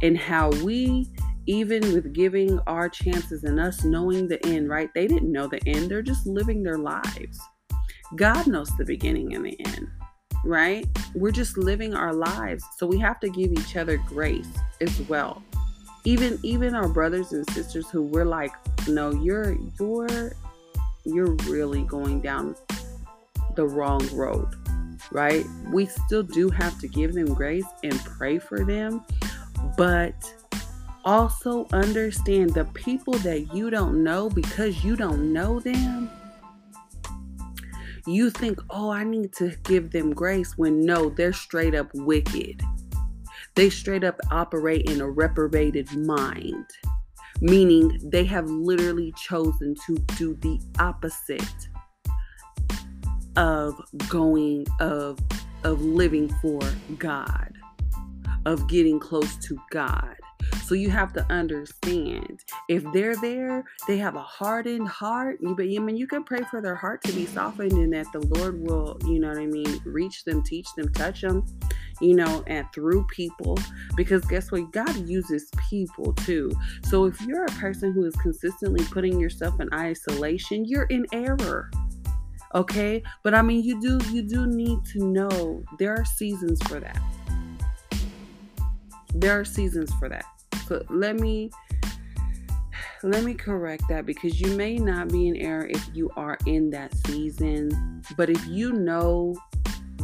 and 0.02 0.16
how 0.16 0.50
we 0.62 1.10
even 1.46 1.92
with 1.92 2.12
giving 2.12 2.58
our 2.66 2.88
chances 2.88 3.44
and 3.44 3.60
us 3.60 3.84
knowing 3.84 4.26
the 4.28 4.44
end, 4.46 4.68
right? 4.68 4.88
They 4.94 5.06
didn't 5.06 5.30
know 5.30 5.46
the 5.46 5.60
end. 5.66 5.90
They're 5.90 6.02
just 6.02 6.26
living 6.26 6.62
their 6.62 6.78
lives. 6.78 7.38
God 8.16 8.46
knows 8.46 8.74
the 8.76 8.84
beginning 8.84 9.34
and 9.34 9.44
the 9.44 9.58
end, 9.66 9.88
right? 10.44 10.86
We're 11.14 11.32
just 11.32 11.56
living 11.56 11.94
our 11.94 12.12
lives. 12.12 12.64
So 12.76 12.86
we 12.86 12.98
have 12.98 13.20
to 13.20 13.28
give 13.28 13.52
each 13.52 13.76
other 13.76 13.96
grace 13.96 14.52
as 14.80 15.00
well. 15.02 15.42
Even 16.04 16.38
even 16.42 16.74
our 16.74 16.88
brothers 16.88 17.32
and 17.32 17.48
sisters 17.50 17.88
who 17.88 18.02
we're 18.02 18.26
like, 18.26 18.52
no, 18.86 19.10
you're 19.10 19.56
you're 19.78 20.32
you're 21.04 21.32
really 21.46 21.82
going 21.82 22.20
down 22.20 22.54
the 23.56 23.66
wrong 23.66 24.06
road 24.12 24.48
right? 25.10 25.44
We 25.70 25.86
still 25.86 26.22
do 26.22 26.50
have 26.50 26.78
to 26.80 26.88
give 26.88 27.14
them 27.14 27.32
grace 27.34 27.66
and 27.82 27.98
pray 28.04 28.38
for 28.38 28.64
them, 28.64 29.04
but 29.76 30.14
also 31.04 31.66
understand 31.72 32.54
the 32.54 32.64
people 32.66 33.14
that 33.18 33.54
you 33.54 33.70
don't 33.70 34.02
know 34.02 34.30
because 34.30 34.84
you 34.84 34.96
don't 34.96 35.32
know 35.32 35.60
them. 35.60 36.10
You 38.06 38.28
think, 38.28 38.60
oh, 38.68 38.90
I 38.90 39.02
need 39.02 39.32
to 39.36 39.56
give 39.62 39.90
them 39.90 40.12
grace 40.12 40.58
when 40.58 40.84
no, 40.84 41.08
they're 41.08 41.32
straight 41.32 41.74
up 41.74 41.88
wicked. 41.94 42.62
They 43.54 43.70
straight 43.70 44.04
up 44.04 44.20
operate 44.30 44.90
in 44.90 45.00
a 45.00 45.08
reprobated 45.08 45.90
mind, 45.96 46.66
meaning 47.40 47.98
they 48.02 48.24
have 48.24 48.46
literally 48.50 49.14
chosen 49.16 49.74
to 49.86 49.96
do 50.16 50.34
the 50.34 50.60
opposite 50.78 51.42
of 53.36 53.80
going 54.08 54.66
of 54.80 55.18
of 55.64 55.80
living 55.80 56.28
for 56.42 56.60
God, 56.98 57.52
of 58.44 58.68
getting 58.68 59.00
close 59.00 59.36
to 59.36 59.58
God. 59.70 60.16
So 60.64 60.74
you 60.74 60.90
have 60.90 61.12
to 61.14 61.26
understand 61.30 62.40
if 62.68 62.84
they're 62.92 63.16
there, 63.16 63.64
they 63.86 63.98
have 63.98 64.16
a 64.16 64.22
hardened 64.22 64.88
heart. 64.88 65.38
You 65.40 65.54
but 65.54 65.66
I 65.66 65.78
mean 65.78 65.96
you 65.96 66.06
can 66.06 66.24
pray 66.24 66.42
for 66.50 66.60
their 66.60 66.74
heart 66.74 67.02
to 67.04 67.12
be 67.12 67.26
softened 67.26 67.72
and 67.72 67.92
that 67.92 68.06
the 68.12 68.20
Lord 68.38 68.60
will, 68.60 68.98
you 69.06 69.18
know 69.18 69.28
what 69.28 69.38
I 69.38 69.46
mean, 69.46 69.80
reach 69.84 70.24
them, 70.24 70.42
teach 70.42 70.66
them, 70.74 70.92
touch 70.92 71.20
them, 71.20 71.44
you 72.00 72.14
know, 72.14 72.42
and 72.46 72.66
through 72.72 73.06
people. 73.08 73.58
Because 73.96 74.24
guess 74.24 74.50
what? 74.50 74.72
God 74.72 74.96
uses 75.08 75.50
people 75.68 76.12
too. 76.14 76.50
So 76.84 77.04
if 77.04 77.20
you're 77.22 77.44
a 77.44 77.52
person 77.52 77.92
who 77.92 78.04
is 78.04 78.16
consistently 78.16 78.84
putting 78.86 79.20
yourself 79.20 79.60
in 79.60 79.68
isolation, 79.72 80.64
you're 80.64 80.84
in 80.84 81.06
error 81.12 81.70
okay 82.54 83.02
but 83.22 83.34
i 83.34 83.42
mean 83.42 83.62
you 83.62 83.80
do 83.80 83.98
you 84.10 84.22
do 84.22 84.46
need 84.46 84.84
to 84.84 85.04
know 85.04 85.62
there 85.78 85.92
are 85.92 86.04
seasons 86.04 86.62
for 86.68 86.78
that 86.78 87.00
there 89.14 89.38
are 89.38 89.44
seasons 89.44 89.92
for 89.94 90.08
that 90.08 90.24
so 90.66 90.84
let 90.90 91.16
me 91.16 91.50
let 93.02 93.22
me 93.22 93.34
correct 93.34 93.84
that 93.88 94.06
because 94.06 94.40
you 94.40 94.54
may 94.56 94.76
not 94.76 95.08
be 95.08 95.28
in 95.28 95.36
error 95.36 95.66
if 95.66 95.88
you 95.92 96.10
are 96.16 96.38
in 96.46 96.70
that 96.70 96.94
season 97.06 98.02
but 98.16 98.30
if 98.30 98.46
you 98.46 98.72
know 98.72 99.34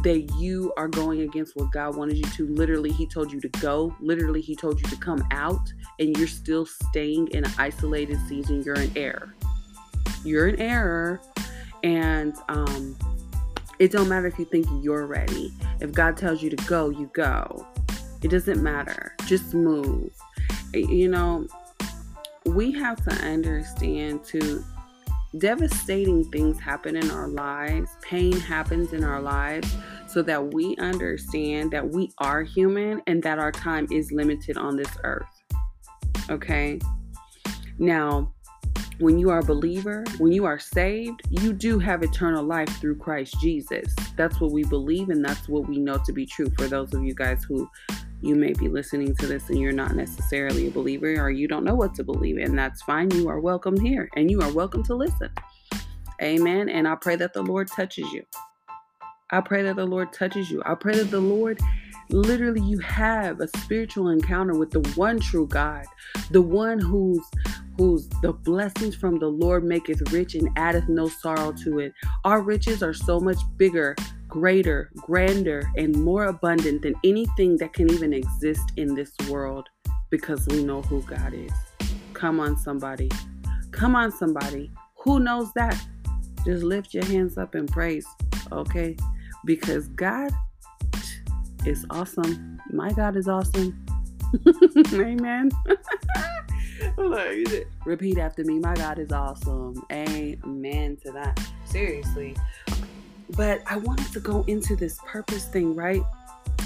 that 0.03 0.31
you 0.39 0.73
are 0.77 0.87
going 0.87 1.21
against 1.21 1.55
what 1.55 1.71
God 1.71 1.95
wanted 1.95 2.17
you 2.17 2.23
to. 2.23 2.47
Literally, 2.47 2.91
He 2.91 3.05
told 3.05 3.31
you 3.31 3.39
to 3.39 3.47
go. 3.59 3.95
Literally, 3.99 4.41
He 4.41 4.55
told 4.55 4.81
you 4.81 4.87
to 4.87 4.95
come 4.95 5.23
out, 5.29 5.71
and 5.99 6.17
you're 6.17 6.27
still 6.27 6.65
staying 6.65 7.27
in 7.33 7.45
an 7.45 7.51
isolated 7.59 8.17
season. 8.27 8.63
You're 8.63 8.79
in 8.79 8.91
error. 8.95 9.35
You're 10.23 10.47
in 10.47 10.59
error 10.59 11.21
and 11.83 12.35
um, 12.49 12.95
it 13.79 13.91
don't 13.91 14.07
matter 14.07 14.27
if 14.27 14.37
you 14.37 14.45
think 14.45 14.67
you're 14.81 15.05
ready. 15.05 15.51
If 15.79 15.91
God 15.91 16.17
tells 16.17 16.41
you 16.43 16.49
to 16.49 16.55
go, 16.67 16.89
you 16.89 17.09
go. 17.13 17.65
It 18.21 18.29
doesn't 18.29 18.61
matter. 18.61 19.15
Just 19.25 19.53
move. 19.53 20.11
You 20.73 21.09
know, 21.09 21.47
we 22.45 22.71
have 22.73 23.03
to 23.05 23.11
understand 23.25 24.23
too 24.23 24.63
devastating 25.37 26.25
things 26.25 26.59
happen 26.59 26.95
in 26.95 27.09
our 27.09 27.27
lives, 27.27 27.89
pain 28.01 28.33
happens 28.33 28.93
in 28.93 29.03
our 29.03 29.21
lives, 29.21 29.73
so 30.07 30.21
that 30.21 30.53
we 30.53 30.75
understand 30.77 31.71
that 31.71 31.87
we 31.87 32.11
are 32.17 32.43
human 32.43 33.01
and 33.07 33.23
that 33.23 33.39
our 33.39 33.51
time 33.51 33.87
is 33.91 34.11
limited 34.11 34.57
on 34.57 34.75
this 34.75 34.89
earth. 35.03 35.25
Okay? 36.29 36.79
Now, 37.79 38.33
when 38.99 39.17
you 39.17 39.29
are 39.29 39.39
a 39.39 39.43
believer, 39.43 40.03
when 40.19 40.31
you 40.31 40.45
are 40.45 40.59
saved, 40.59 41.21
you 41.29 41.53
do 41.53 41.79
have 41.79 42.03
eternal 42.03 42.43
life 42.43 42.69
through 42.79 42.97
Christ 42.97 43.39
Jesus. 43.41 43.95
That's 44.15 44.39
what 44.39 44.51
we 44.51 44.63
believe, 44.65 45.09
and 45.09 45.23
that's 45.23 45.47
what 45.47 45.67
we 45.67 45.79
know 45.79 45.97
to 46.05 46.13
be 46.13 46.25
true 46.25 46.51
for 46.57 46.67
those 46.67 46.93
of 46.93 47.03
you 47.03 47.15
guys 47.15 47.43
who 47.43 47.69
you 48.21 48.35
may 48.35 48.53
be 48.53 48.67
listening 48.69 49.15
to 49.15 49.27
this 49.27 49.49
and 49.49 49.59
you're 49.59 49.71
not 49.71 49.95
necessarily 49.95 50.67
a 50.67 50.71
believer 50.71 51.15
or 51.19 51.31
you 51.31 51.47
don't 51.47 51.63
know 51.63 51.75
what 51.75 51.95
to 51.95 52.03
believe 52.03 52.37
in. 52.37 52.55
That's 52.55 52.81
fine. 52.83 53.11
You 53.11 53.29
are 53.29 53.39
welcome 53.39 53.79
here 53.79 54.09
and 54.15 54.29
you 54.29 54.41
are 54.41 54.51
welcome 54.53 54.83
to 54.83 54.95
listen. 54.95 55.29
Amen. 56.21 56.69
And 56.69 56.87
I 56.87 56.95
pray 56.95 57.15
that 57.17 57.33
the 57.33 57.41
Lord 57.41 57.67
touches 57.67 58.11
you. 58.11 58.23
I 59.31 59.41
pray 59.41 59.63
that 59.63 59.75
the 59.75 59.85
Lord 59.85 60.13
touches 60.13 60.51
you. 60.51 60.61
I 60.65 60.75
pray 60.75 60.95
that 60.95 61.11
the 61.11 61.19
Lord 61.19 61.59
literally 62.13 62.61
you 62.61 62.79
have 62.79 63.39
a 63.39 63.47
spiritual 63.59 64.09
encounter 64.09 64.57
with 64.57 64.71
the 64.71 64.81
one 64.95 65.19
true 65.19 65.47
God, 65.47 65.85
the 66.29 66.41
one 66.41 66.79
who's 66.79 67.21
whose 67.77 68.07
the 68.21 68.33
blessings 68.33 68.95
from 68.95 69.17
the 69.17 69.27
Lord 69.27 69.63
maketh 69.63 70.11
rich 70.11 70.35
and 70.35 70.49
addeth 70.55 70.87
no 70.87 71.07
sorrow 71.07 71.51
to 71.63 71.79
it. 71.79 71.93
Our 72.25 72.41
riches 72.41 72.83
are 72.83 72.93
so 72.93 73.19
much 73.19 73.37
bigger, 73.57 73.95
greater, 74.27 74.91
grander, 74.97 75.63
and 75.77 75.95
more 75.95 76.25
abundant 76.25 76.83
than 76.83 76.95
anything 77.03 77.57
that 77.57 77.73
can 77.73 77.91
even 77.91 78.13
exist 78.13 78.71
in 78.77 78.93
this 78.93 79.11
world 79.29 79.67
because 80.09 80.45
we 80.47 80.63
know 80.63 80.81
who 80.83 81.01
God 81.03 81.33
is. 81.33 81.51
Come 82.13 82.39
on, 82.39 82.57
somebody. 82.57 83.09
Come 83.71 83.95
on, 83.95 84.11
somebody. 84.11 84.69
Who 84.97 85.19
knows 85.19 85.51
that? 85.53 85.79
Just 86.45 86.63
lift 86.63 86.93
your 86.93 87.05
hands 87.05 87.37
up 87.37 87.55
and 87.55 87.71
praise, 87.71 88.05
okay? 88.51 88.95
Because 89.45 89.87
God 89.89 90.31
is 91.65 91.85
awesome. 91.89 92.59
My 92.71 92.91
God 92.91 93.15
is 93.15 93.27
awesome. 93.27 93.85
Amen. 94.93 95.51
Repeat 97.85 98.17
after 98.17 98.43
me. 98.43 98.59
My 98.59 98.73
God 98.75 98.99
is 98.99 99.11
awesome. 99.11 99.83
Amen 99.91 100.97
to 101.03 101.11
that. 101.11 101.39
Seriously. 101.65 102.35
But 103.35 103.61
I 103.67 103.77
wanted 103.77 104.11
to 104.13 104.19
go 104.19 104.43
into 104.47 104.75
this 104.75 104.99
purpose 105.05 105.45
thing, 105.45 105.75
right? 105.75 106.03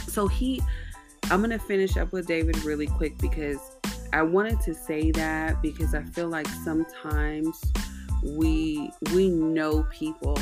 So 0.08 0.28
he, 0.28 0.62
I'm 1.26 1.40
going 1.40 1.52
to 1.52 1.60
finish 1.60 1.98
up 1.98 2.12
with 2.12 2.28
David 2.28 2.64
really 2.64 2.88
quick 2.88 3.18
because 3.18 3.60
I 4.14 4.22
wanted 4.22 4.62
to 4.62 4.74
say 4.74 5.12
that 5.12 5.62
because 5.62 5.94
I 5.94 6.04
feel 6.04 6.30
like 6.30 6.48
sometimes 6.48 7.62
we 8.24 8.90
we 9.14 9.30
know 9.30 9.84
people 9.92 10.40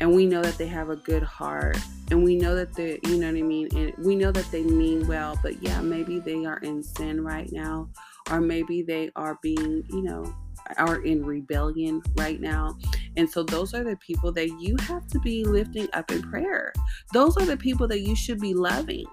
and 0.00 0.14
we 0.14 0.26
know 0.26 0.42
that 0.42 0.58
they 0.58 0.66
have 0.66 0.90
a 0.90 0.96
good 0.96 1.22
heart 1.22 1.78
and 2.12 2.22
we 2.22 2.36
know 2.36 2.54
that 2.54 2.72
they 2.74 3.00
you 3.04 3.18
know 3.18 3.26
what 3.26 3.38
I 3.38 3.42
mean 3.42 3.68
and 3.74 3.92
we 3.98 4.14
know 4.14 4.30
that 4.30 4.48
they 4.52 4.62
mean 4.62 5.06
well 5.08 5.38
but 5.42 5.60
yeah 5.62 5.80
maybe 5.80 6.20
they 6.20 6.44
are 6.44 6.58
in 6.58 6.82
sin 6.82 7.24
right 7.24 7.50
now 7.50 7.88
or 8.30 8.40
maybe 8.40 8.82
they 8.82 9.10
are 9.16 9.38
being 9.42 9.82
you 9.88 10.02
know 10.02 10.32
are 10.78 11.02
in 11.02 11.24
rebellion 11.24 12.02
right 12.16 12.40
now. 12.40 12.76
And 13.16 13.28
so 13.28 13.42
those 13.42 13.74
are 13.74 13.84
the 13.84 13.96
people 13.96 14.32
that 14.32 14.48
you 14.60 14.76
have 14.82 15.06
to 15.08 15.18
be 15.20 15.44
lifting 15.44 15.88
up 15.92 16.10
in 16.10 16.22
prayer. 16.22 16.72
Those 17.12 17.36
are 17.36 17.44
the 17.44 17.56
people 17.56 17.88
that 17.88 18.00
you 18.00 18.16
should 18.16 18.40
be 18.40 18.54
loving. 18.54 19.06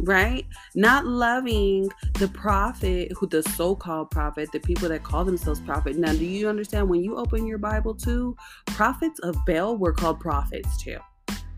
Right? 0.00 0.44
Not 0.74 1.06
loving 1.06 1.88
the 2.14 2.28
prophet, 2.28 3.12
who 3.16 3.26
the 3.26 3.42
so-called 3.42 4.10
prophet, 4.10 4.50
the 4.52 4.60
people 4.60 4.90
that 4.90 5.02
call 5.02 5.24
themselves 5.24 5.60
prophet. 5.60 5.96
Now, 5.96 6.12
do 6.12 6.24
you 6.24 6.48
understand 6.48 6.88
when 6.88 7.02
you 7.02 7.16
open 7.16 7.46
your 7.46 7.58
Bible 7.58 7.94
too, 7.94 8.36
prophets 8.66 9.18
of 9.20 9.36
Baal 9.46 9.78
were 9.78 9.94
called 9.94 10.20
prophets 10.20 10.82
too. 10.82 10.98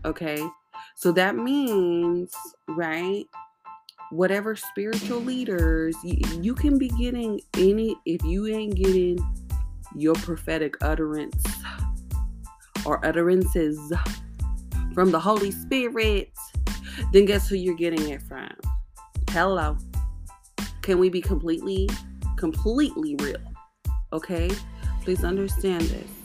Okay? 0.09 0.43
So 0.95 1.11
that 1.13 1.35
means, 1.35 2.33
right? 2.67 3.25
whatever 4.11 4.55
spiritual 4.55 5.19
leaders 5.19 5.95
you, 6.03 6.17
you 6.41 6.55
can 6.55 6.77
be 6.77 6.89
getting 6.89 7.39
any 7.57 7.95
if 8.05 8.23
you 8.23 8.47
ain't 8.47 8.75
getting 8.75 9.19
your 9.95 10.15
prophetic 10.15 10.75
utterance 10.81 11.43
or 12.85 13.05
utterances 13.05 13.93
from 14.93 15.11
the 15.11 15.19
Holy 15.19 15.51
Spirit, 15.51 16.31
then 17.13 17.25
guess 17.25 17.47
who 17.47 17.55
you're 17.55 17.75
getting 17.75 18.09
it 18.09 18.21
from? 18.21 18.49
Hello. 19.29 19.77
Can 20.81 20.97
we 20.97 21.09
be 21.09 21.21
completely, 21.21 21.89
completely 22.35 23.15
real? 23.19 23.37
Okay? 24.11 24.49
Please 25.03 25.23
understand 25.23 25.81
this. 25.81 26.18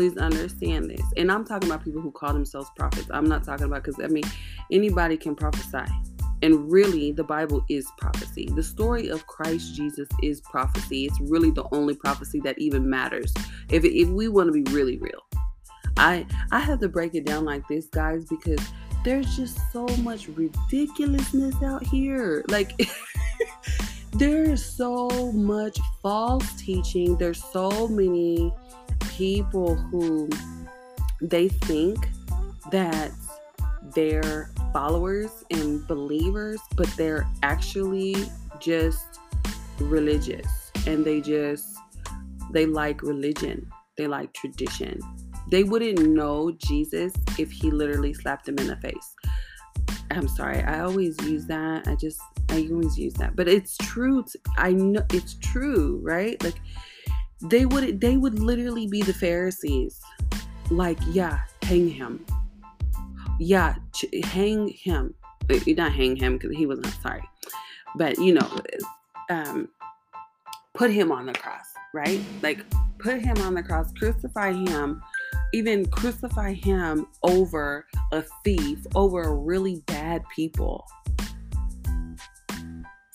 Please 0.00 0.16
understand 0.16 0.88
this. 0.88 1.02
And 1.18 1.30
I'm 1.30 1.44
talking 1.44 1.68
about 1.68 1.84
people 1.84 2.00
who 2.00 2.10
call 2.10 2.32
themselves 2.32 2.70
prophets. 2.74 3.08
I'm 3.10 3.28
not 3.28 3.44
talking 3.44 3.66
about 3.66 3.84
because 3.84 4.02
I 4.02 4.06
mean 4.06 4.24
anybody 4.72 5.18
can 5.18 5.34
prophesy. 5.34 5.84
And 6.40 6.72
really, 6.72 7.12
the 7.12 7.22
Bible 7.22 7.62
is 7.68 7.86
prophecy. 7.98 8.48
The 8.54 8.62
story 8.62 9.10
of 9.10 9.26
Christ 9.26 9.74
Jesus 9.74 10.08
is 10.22 10.40
prophecy. 10.40 11.04
It's 11.04 11.20
really 11.20 11.50
the 11.50 11.66
only 11.72 11.94
prophecy 11.94 12.40
that 12.44 12.58
even 12.58 12.88
matters. 12.88 13.34
If, 13.68 13.84
if 13.84 14.08
we 14.08 14.28
want 14.28 14.46
to 14.46 14.52
be 14.52 14.62
really 14.72 14.96
real, 14.96 15.20
I 15.98 16.26
I 16.50 16.60
have 16.60 16.80
to 16.80 16.88
break 16.88 17.14
it 17.14 17.26
down 17.26 17.44
like 17.44 17.68
this, 17.68 17.84
guys, 17.88 18.24
because 18.24 18.66
there's 19.04 19.36
just 19.36 19.58
so 19.70 19.86
much 19.98 20.28
ridiculousness 20.28 21.62
out 21.62 21.84
here. 21.84 22.42
Like 22.48 22.72
there's 24.12 24.64
so 24.64 25.10
much 25.32 25.78
false 26.00 26.54
teaching. 26.54 27.18
There's 27.18 27.44
so 27.52 27.86
many 27.86 28.50
people 29.20 29.76
who 29.76 30.30
they 31.20 31.46
think 31.46 32.08
that 32.70 33.10
they're 33.94 34.50
followers 34.72 35.44
and 35.50 35.86
believers, 35.86 36.58
but 36.74 36.86
they're 36.96 37.26
actually 37.42 38.16
just 38.60 39.20
religious 39.78 40.72
and 40.86 41.04
they 41.04 41.20
just 41.20 41.76
they 42.50 42.64
like 42.64 43.02
religion. 43.02 43.70
They 43.98 44.06
like 44.06 44.32
tradition. 44.32 44.98
They 45.50 45.64
wouldn't 45.64 45.98
know 45.98 46.52
Jesus 46.52 47.12
if 47.38 47.50
he 47.50 47.70
literally 47.70 48.14
slapped 48.14 48.46
them 48.46 48.56
in 48.56 48.68
the 48.68 48.76
face. 48.76 49.14
I'm 50.10 50.28
sorry. 50.28 50.62
I 50.62 50.80
always 50.80 51.20
use 51.24 51.44
that. 51.44 51.86
I 51.86 51.94
just 51.94 52.20
I 52.48 52.66
always 52.72 52.98
use 52.98 53.12
that. 53.14 53.36
But 53.36 53.48
it's 53.48 53.76
true. 53.82 54.24
I 54.56 54.72
know 54.72 55.04
it's 55.12 55.34
true, 55.34 56.00
right? 56.02 56.42
Like 56.42 56.58
they 57.42 57.66
would 57.66 58.00
they 58.00 58.16
would 58.16 58.38
literally 58.38 58.86
be 58.86 59.02
the 59.02 59.14
Pharisees. 59.14 60.00
Like, 60.70 60.98
yeah, 61.08 61.40
hang 61.62 61.88
him 61.88 62.24
yeah, 63.40 63.74
ch- 63.94 64.24
hang 64.24 64.68
him. 64.68 65.14
Not 65.66 65.92
hang 65.92 66.14
him 66.14 66.36
because 66.36 66.56
he 66.56 66.66
wasn't 66.66 66.94
sorry, 67.02 67.22
but 67.96 68.18
you 68.18 68.34
know, 68.34 68.60
um, 69.30 69.68
put 70.74 70.92
him 70.92 71.10
on 71.10 71.26
the 71.26 71.32
cross, 71.32 71.64
right? 71.92 72.20
Like 72.40 72.64
put 72.98 73.20
him 73.20 73.38
on 73.38 73.54
the 73.54 73.62
cross, 73.62 73.90
crucify 73.98 74.52
him, 74.52 75.02
even 75.52 75.86
crucify 75.86 76.52
him 76.52 77.06
over 77.24 77.86
a 78.12 78.22
thief, 78.44 78.78
over 78.94 79.22
a 79.22 79.34
really 79.34 79.82
bad 79.86 80.22
people. 80.36 80.86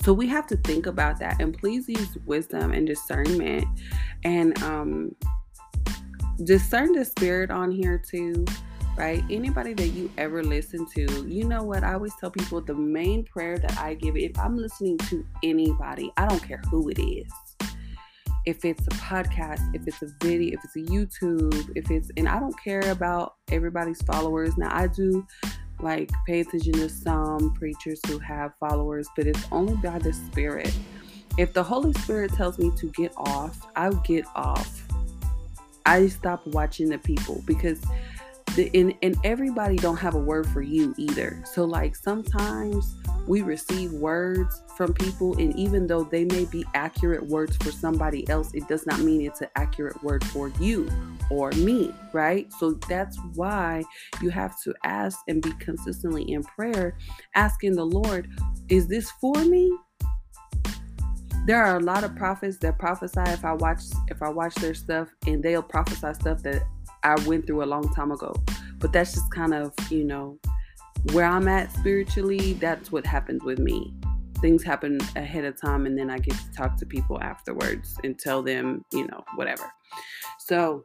So 0.05 0.13
we 0.13 0.27
have 0.27 0.45
to 0.47 0.57
think 0.57 0.85
about 0.85 1.17
that 1.17 1.41
and 1.41 1.57
please 1.57 1.89
use 1.89 2.15
wisdom 2.25 2.73
and 2.73 2.85
discernment 2.85 3.65
and 4.23 4.61
um 4.61 5.15
discern 6.43 6.93
the 6.93 7.03
spirit 7.03 7.49
on 7.49 7.71
here 7.71 7.97
too 7.97 8.45
right? 8.97 9.23
Anybody 9.29 9.73
that 9.73 9.87
you 9.89 10.09
ever 10.17 10.41
listen 10.41 10.85
to, 10.95 11.27
you 11.27 11.43
know 11.43 11.63
what? 11.63 11.83
I 11.83 11.95
always 11.95 12.13
tell 12.17 12.31
people 12.31 12.61
the 12.61 12.73
main 12.73 13.25
prayer 13.25 13.57
that 13.57 13.77
I 13.77 13.95
give, 13.95 14.15
if 14.15 14.39
I'm 14.39 14.55
listening 14.55 14.97
to 15.09 15.25
anybody, 15.43 16.13
I 16.15 16.25
don't 16.27 16.41
care 16.41 16.61
who 16.71 16.87
it 16.87 16.99
is. 17.01 17.29
If 18.45 18.63
it's 18.63 18.87
a 18.87 18.91
podcast, 18.91 19.75
if 19.75 19.85
it's 19.85 20.01
a 20.01 20.07
video, 20.21 20.57
if 20.57 20.63
it's 20.63 20.75
a 20.77 20.91
YouTube, 20.91 21.73
if 21.75 21.91
it's, 21.91 22.09
and 22.15 22.29
I 22.29 22.39
don't 22.39 22.57
care 22.63 22.89
about 22.91 23.35
everybody's 23.51 24.01
followers. 24.03 24.55
Now, 24.57 24.69
I 24.71 24.87
do 24.87 25.27
like 25.79 26.11
pay 26.25 26.41
attention 26.41 26.73
to 26.73 26.89
some 26.89 27.53
preachers 27.53 27.99
who 28.07 28.19
have 28.19 28.53
followers, 28.59 29.07
but 29.15 29.27
it's 29.27 29.45
only 29.51 29.75
by 29.77 29.99
the 29.99 30.13
Spirit. 30.13 30.73
If 31.37 31.53
the 31.53 31.63
Holy 31.63 31.93
Spirit 31.93 32.31
tells 32.33 32.57
me 32.57 32.71
to 32.77 32.89
get 32.91 33.11
off, 33.17 33.67
I'll 33.75 33.93
get 33.95 34.25
off. 34.35 34.81
I 35.85 36.07
stop 36.07 36.45
watching 36.47 36.89
the 36.89 36.97
people 36.97 37.43
because 37.45 37.81
the, 38.55 38.71
and, 38.73 38.93
and 39.01 39.17
everybody 39.23 39.75
don't 39.75 39.97
have 39.97 40.15
a 40.15 40.19
word 40.19 40.47
for 40.47 40.61
you 40.61 40.95
either. 40.97 41.43
So 41.51 41.65
like 41.65 41.95
sometimes 41.95 42.95
we 43.27 43.41
receive 43.41 43.91
words 43.91 44.63
from 44.75 44.93
people 44.93 45.37
and 45.37 45.55
even 45.55 45.87
though 45.87 46.03
they 46.03 46.25
may 46.25 46.45
be 46.45 46.65
accurate 46.73 47.25
words 47.25 47.57
for 47.57 47.71
somebody 47.71 48.27
else 48.29 48.53
it 48.53 48.67
does 48.67 48.85
not 48.85 48.99
mean 48.99 49.21
it's 49.21 49.41
an 49.41 49.47
accurate 49.55 50.01
word 50.03 50.23
for 50.25 50.49
you 50.59 50.89
or 51.29 51.51
me 51.51 51.93
right? 52.13 52.51
So 52.53 52.73
that's 52.87 53.17
why 53.33 53.83
you 54.21 54.29
have 54.29 54.61
to 54.63 54.73
ask 54.83 55.19
and 55.27 55.41
be 55.41 55.51
consistently 55.53 56.31
in 56.31 56.43
prayer 56.43 56.97
asking 57.33 57.75
the 57.75 57.85
lord 57.85 58.29
is 58.69 58.87
this 58.87 59.11
for 59.21 59.35
me? 59.45 59.75
There 61.45 61.63
are 61.63 61.77
a 61.77 61.79
lot 61.79 62.03
of 62.03 62.15
prophets 62.15 62.57
that 62.59 62.79
prophesy 62.79 63.21
if 63.27 63.45
i 63.45 63.53
watch 63.53 63.81
if 64.07 64.21
i 64.21 64.29
watch 64.29 64.55
their 64.55 64.73
stuff 64.73 65.09
and 65.27 65.43
they'll 65.43 65.61
prophesy 65.61 66.13
stuff 66.13 66.41
that 66.43 66.63
I 67.05 67.15
went 67.27 67.45
through 67.45 67.63
a 67.63 67.65
long 67.65 67.93
time 67.93 68.11
ago. 68.11 68.35
But 68.79 68.91
that's 68.91 69.13
just 69.13 69.31
kind 69.31 69.53
of, 69.53 69.73
you 69.89 70.03
know, 70.03 70.39
where 71.13 71.25
I'm 71.25 71.47
at 71.47 71.71
spiritually, 71.71 72.53
that's 72.53 72.91
what 72.91 73.05
happens 73.05 73.43
with 73.43 73.59
me. 73.59 73.93
Things 74.41 74.63
happen 74.63 74.99
ahead 75.15 75.45
of 75.45 75.59
time, 75.59 75.85
and 75.85 75.97
then 75.97 76.09
I 76.09 76.17
get 76.17 76.33
to 76.33 76.51
talk 76.51 76.77
to 76.77 76.85
people 76.85 77.21
afterwards 77.21 77.95
and 78.03 78.17
tell 78.17 78.41
them, 78.41 78.83
you 78.91 79.07
know, 79.07 79.23
whatever. 79.35 79.71
So, 80.39 80.83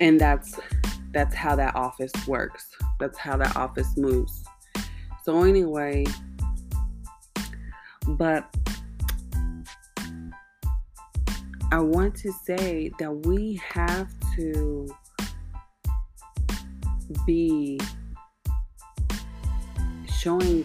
and 0.00 0.18
that's 0.18 0.58
that's 1.12 1.34
how 1.34 1.54
that 1.56 1.76
office 1.76 2.12
works. 2.26 2.66
That's 2.98 3.18
how 3.18 3.36
that 3.36 3.56
office 3.56 3.96
moves. 3.96 4.44
So 5.22 5.44
anyway, 5.44 6.06
but 8.08 8.54
I 11.72 11.80
want 11.80 12.14
to 12.16 12.32
say 12.32 12.92
that 12.98 13.26
we 13.26 13.60
have 13.68 14.08
to 14.36 14.88
be 17.26 17.80
showing 20.08 20.64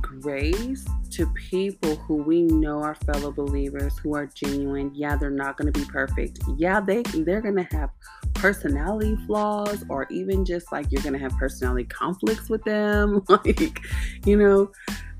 grace 0.00 0.86
to 1.10 1.26
people 1.34 1.96
who 1.96 2.16
we 2.16 2.42
know 2.42 2.82
are 2.82 2.94
fellow 2.94 3.32
believers 3.32 3.96
who 3.98 4.14
are 4.14 4.26
genuine. 4.26 4.90
Yeah, 4.94 5.16
they're 5.16 5.30
not 5.30 5.56
going 5.56 5.72
to 5.72 5.78
be 5.78 5.84
perfect. 5.86 6.40
Yeah, 6.56 6.80
they 6.80 7.02
they're 7.02 7.40
going 7.40 7.56
to 7.56 7.76
have 7.76 7.90
personality 8.34 9.16
flaws 9.26 9.84
or 9.88 10.06
even 10.10 10.44
just 10.44 10.70
like 10.72 10.86
you're 10.90 11.02
going 11.02 11.14
to 11.14 11.18
have 11.18 11.32
personality 11.32 11.84
conflicts 11.84 12.48
with 12.48 12.62
them 12.62 13.24
like 13.28 13.80
you 14.24 14.36
know 14.36 14.70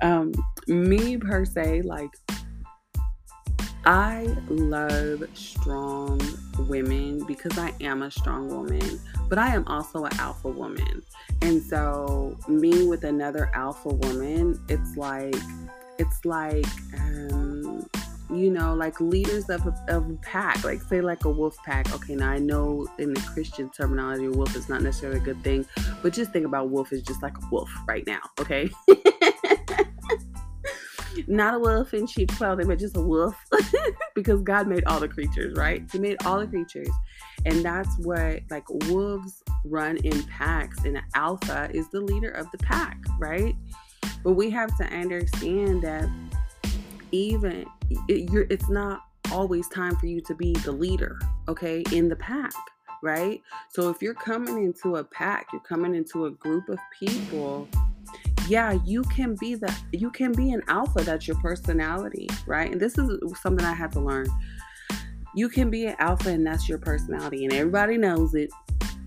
um 0.02 0.32
me 0.68 1.16
per 1.16 1.44
se 1.44 1.82
like 1.82 2.10
I 3.88 4.36
love 4.50 5.24
strong 5.32 6.20
women 6.58 7.24
because 7.24 7.56
I 7.56 7.72
am 7.80 8.02
a 8.02 8.10
strong 8.10 8.50
woman, 8.50 9.00
but 9.30 9.38
I 9.38 9.54
am 9.54 9.66
also 9.66 10.04
an 10.04 10.12
alpha 10.18 10.50
woman. 10.50 11.02
And 11.40 11.62
so, 11.62 12.36
me 12.48 12.86
with 12.86 13.04
another 13.04 13.50
alpha 13.54 13.88
woman, 13.88 14.62
it's 14.68 14.94
like, 14.98 15.34
it's 15.98 16.22
like, 16.26 16.66
um, 16.98 17.88
you 18.30 18.50
know, 18.50 18.74
like 18.74 19.00
leaders 19.00 19.48
of 19.48 19.66
a, 19.66 19.74
of 19.88 20.10
a 20.10 20.14
pack, 20.16 20.62
like 20.64 20.82
say 20.82 21.00
like 21.00 21.24
a 21.24 21.30
wolf 21.30 21.56
pack. 21.64 21.90
Okay, 21.94 22.14
now 22.14 22.28
I 22.28 22.38
know 22.40 22.86
in 22.98 23.14
the 23.14 23.20
Christian 23.32 23.70
terminology, 23.70 24.28
wolf 24.28 24.54
is 24.54 24.68
not 24.68 24.82
necessarily 24.82 25.18
a 25.18 25.22
good 25.22 25.42
thing, 25.42 25.64
but 26.02 26.12
just 26.12 26.30
think 26.30 26.44
about 26.44 26.68
wolf 26.68 26.92
is 26.92 27.00
just 27.00 27.22
like 27.22 27.38
a 27.38 27.48
wolf 27.50 27.70
right 27.86 28.06
now, 28.06 28.20
okay? 28.38 28.68
not 31.28 31.54
a 31.54 31.58
wolf 31.58 31.92
in 31.92 32.06
sheep's 32.06 32.36
clothing, 32.36 32.66
but 32.66 32.78
just 32.78 32.96
a 32.96 33.00
wolf 33.00 33.36
because 34.14 34.40
God 34.42 34.66
made 34.66 34.84
all 34.84 34.98
the 34.98 35.08
creatures, 35.08 35.56
right? 35.56 35.82
He 35.92 35.98
made 35.98 36.16
all 36.24 36.40
the 36.40 36.46
creatures. 36.46 36.88
And 37.44 37.64
that's 37.64 37.96
what, 37.98 38.40
like, 38.50 38.68
wolves 38.86 39.42
run 39.64 39.98
in 39.98 40.22
packs, 40.24 40.84
and 40.84 41.00
alpha 41.14 41.70
is 41.72 41.88
the 41.90 42.00
leader 42.00 42.30
of 42.30 42.50
the 42.50 42.58
pack, 42.58 42.98
right? 43.18 43.54
But 44.24 44.32
we 44.32 44.50
have 44.50 44.76
to 44.78 44.84
understand 44.84 45.82
that 45.82 46.08
even 47.12 47.66
it, 48.08 48.46
it's 48.50 48.68
not 48.68 49.02
always 49.30 49.68
time 49.68 49.96
for 49.96 50.06
you 50.06 50.20
to 50.22 50.34
be 50.34 50.52
the 50.64 50.72
leader, 50.72 51.18
okay, 51.46 51.82
in 51.92 52.08
the 52.08 52.16
pack, 52.16 52.52
right? 53.02 53.40
So 53.70 53.90
if 53.90 54.02
you're 54.02 54.14
coming 54.14 54.64
into 54.64 54.96
a 54.96 55.04
pack, 55.04 55.48
you're 55.52 55.62
coming 55.62 55.94
into 55.94 56.26
a 56.26 56.30
group 56.30 56.68
of 56.68 56.78
people 56.98 57.68
yeah 58.48 58.78
you 58.84 59.02
can 59.04 59.34
be 59.34 59.54
the 59.54 59.72
you 59.92 60.10
can 60.10 60.32
be 60.32 60.52
an 60.52 60.62
alpha 60.68 61.02
that's 61.02 61.28
your 61.28 61.38
personality 61.38 62.28
right? 62.46 62.72
And 62.72 62.80
this 62.80 62.96
is 62.98 63.20
something 63.40 63.64
i 63.64 63.74
had 63.74 63.92
to 63.92 64.00
learn. 64.00 64.26
You 65.34 65.48
can 65.48 65.70
be 65.70 65.86
an 65.86 65.96
alpha 65.98 66.30
and 66.30 66.46
that's 66.46 66.68
your 66.68 66.78
personality 66.78 67.44
and 67.44 67.52
everybody 67.52 67.96
knows 67.96 68.34
it. 68.34 68.50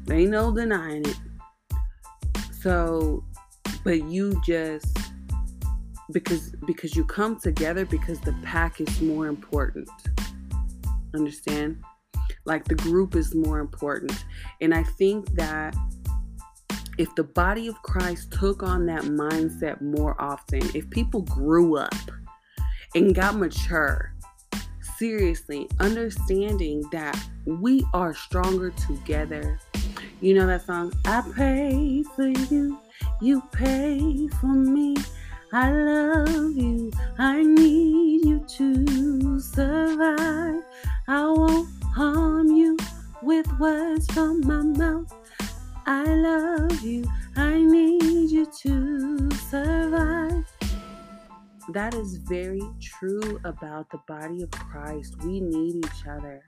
They 0.06 0.26
no 0.26 0.54
denying 0.54 1.06
it. 1.06 1.20
So 2.62 3.24
but 3.84 4.04
you 4.06 4.40
just 4.46 4.98
because 6.12 6.54
because 6.68 6.96
you 6.96 7.04
come 7.04 7.40
together 7.40 7.86
because 7.86 8.20
the 8.22 8.34
pack 8.44 8.80
is 8.80 9.02
more 9.02 9.28
important. 9.28 9.90
Understand? 11.16 11.82
Like 12.46 12.66
the 12.66 12.76
group 12.76 13.16
is 13.16 13.34
more 13.34 13.60
important. 13.60 14.14
And 14.62 14.74
i 14.74 14.84
think 14.84 15.30
that 15.36 15.76
if 17.02 17.16
the 17.16 17.24
body 17.24 17.68
of 17.68 17.82
Christ 17.82 18.32
took 18.32 18.62
on 18.62 18.86
that 18.86 19.02
mindset 19.02 19.82
more 19.82 20.16
often, 20.22 20.62
if 20.76 20.88
people 20.92 21.24
grew 21.24 21.76
up 21.76 21.96
and 22.94 23.16
got 23.16 23.36
mature, 23.36 24.14
seriously, 25.00 25.68
understanding 25.80 26.84
that 26.92 27.20
we 27.48 27.84
are 27.96 28.14
stronger 28.14 28.70
together. 28.88 29.60
You 30.20 30.36
know 30.36 30.46
that 30.46 30.64
song, 30.64 30.94
I 31.06 31.24
pray 31.34 32.04
for 32.16 32.28
you, 32.28 32.78
you 33.20 33.42
pay 33.52 34.28
for 34.40 34.46
me. 34.46 34.96
I 35.52 35.72
love 35.72 36.56
you, 36.56 36.92
I 37.18 37.42
need 37.42 38.26
you 38.26 38.46
to 38.48 39.40
survive. 39.40 40.62
I 41.08 41.26
won't 41.26 41.68
harm 41.96 42.52
you 42.52 42.78
with 43.24 43.52
words 43.60 44.06
from 44.14 44.42
my 44.42 44.62
mouth. 44.62 45.21
I 45.86 46.04
love 46.04 46.82
you. 46.82 47.06
I 47.36 47.58
need 47.58 48.30
you 48.30 48.46
to 48.64 49.32
survive. 49.50 50.46
That 51.70 51.94
is 51.94 52.18
very 52.18 52.62
true 52.82 53.40
about 53.46 53.90
the 53.90 54.00
body 54.08 54.44
of 54.44 54.52
Christ. 54.52 55.16
We 55.24 55.40
need 55.40 55.86
each 55.86 56.08
other. 56.08 56.44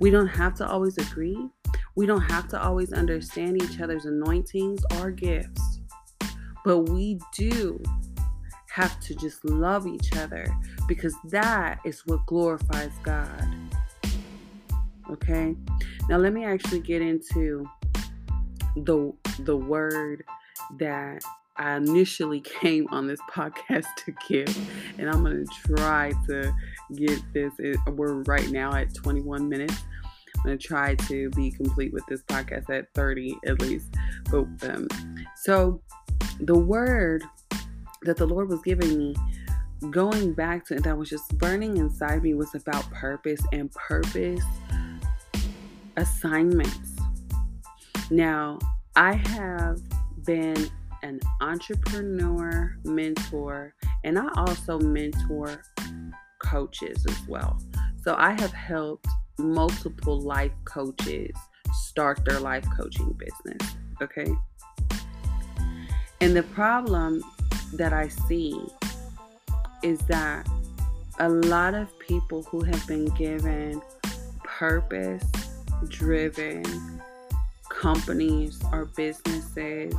We 0.00 0.10
don't 0.10 0.26
have 0.26 0.54
to 0.56 0.66
always 0.68 0.98
agree. 0.98 1.48
We 1.94 2.06
don't 2.06 2.22
have 2.22 2.48
to 2.48 2.62
always 2.62 2.92
understand 2.92 3.62
each 3.62 3.80
other's 3.80 4.04
anointings 4.04 4.82
or 4.98 5.10
gifts. 5.10 5.80
But 6.64 6.90
we 6.90 7.18
do 7.34 7.82
have 8.68 9.00
to 9.00 9.14
just 9.14 9.44
love 9.44 9.86
each 9.86 10.14
other 10.16 10.54
because 10.86 11.14
that 11.30 11.78
is 11.84 12.02
what 12.06 12.26
glorifies 12.26 12.92
God. 13.02 13.48
Okay? 15.10 15.56
Now, 16.08 16.18
let 16.18 16.32
me 16.32 16.44
actually 16.44 16.80
get 16.80 17.00
into 17.00 17.66
the 18.76 19.12
the 19.40 19.56
word 19.56 20.24
that 20.78 21.22
I 21.56 21.76
initially 21.76 22.40
came 22.60 22.86
on 22.90 23.06
this 23.06 23.20
podcast 23.32 23.86
to 24.04 24.14
give, 24.28 24.56
and 24.98 25.08
I'm 25.08 25.22
gonna 25.22 25.44
try 25.44 26.12
to 26.28 26.52
get 26.94 27.20
this. 27.32 27.52
We're 27.88 28.22
right 28.24 28.50
now 28.50 28.74
at 28.74 28.94
21 28.94 29.48
minutes. 29.48 29.82
I'm 30.36 30.42
gonna 30.42 30.58
try 30.58 30.94
to 30.94 31.30
be 31.30 31.50
complete 31.50 31.92
with 31.92 32.04
this 32.06 32.22
podcast 32.22 32.68
at 32.70 32.92
30 32.94 33.38
at 33.46 33.60
least. 33.60 33.94
But 34.30 34.46
um, 34.62 34.88
so 35.36 35.80
the 36.40 36.58
word 36.58 37.24
that 38.02 38.16
the 38.16 38.26
Lord 38.26 38.48
was 38.48 38.60
giving 38.62 38.98
me, 38.98 39.14
going 39.90 40.34
back 40.34 40.66
to 40.66 40.74
it, 40.74 40.84
that 40.84 40.96
was 40.96 41.08
just 41.08 41.36
burning 41.38 41.78
inside 41.78 42.22
me, 42.22 42.34
was 42.34 42.54
about 42.54 42.88
purpose 42.90 43.40
and 43.52 43.72
purpose 43.72 44.42
assignments 45.96 46.95
now, 48.10 48.58
I 48.94 49.12
have 49.12 49.80
been 50.24 50.70
an 51.02 51.20
entrepreneur, 51.40 52.76
mentor, 52.84 53.74
and 54.04 54.18
I 54.18 54.28
also 54.36 54.78
mentor 54.78 55.62
coaches 56.42 57.04
as 57.08 57.28
well. 57.28 57.60
So 58.02 58.14
I 58.16 58.30
have 58.40 58.52
helped 58.52 59.06
multiple 59.38 60.20
life 60.20 60.52
coaches 60.64 61.30
start 61.72 62.24
their 62.24 62.40
life 62.40 62.64
coaching 62.76 63.12
business. 63.18 63.76
Okay. 64.00 64.26
And 66.20 66.34
the 66.34 66.44
problem 66.44 67.22
that 67.74 67.92
I 67.92 68.08
see 68.08 68.58
is 69.82 69.98
that 70.00 70.48
a 71.18 71.28
lot 71.28 71.74
of 71.74 71.96
people 71.98 72.42
who 72.44 72.62
have 72.62 72.86
been 72.86 73.06
given 73.16 73.80
purpose 74.44 75.24
driven 75.88 76.62
companies 77.76 78.60
or 78.72 78.86
businesses 78.96 79.94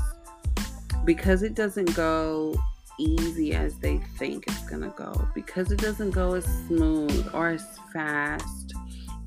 because 1.05 1.43
it 1.43 1.53
doesn't 1.53 1.95
go 1.95 2.55
easy 2.99 3.53
as 3.53 3.77
they 3.77 3.97
think 4.17 4.45
it's 4.47 4.67
going 4.67 4.81
to 4.81 4.93
go, 4.97 5.27
because 5.35 5.71
it 5.71 5.79
doesn't 5.79 6.11
go 6.11 6.33
as 6.33 6.45
smooth 6.67 7.29
or 7.33 7.49
as 7.49 7.65
fast, 7.93 8.73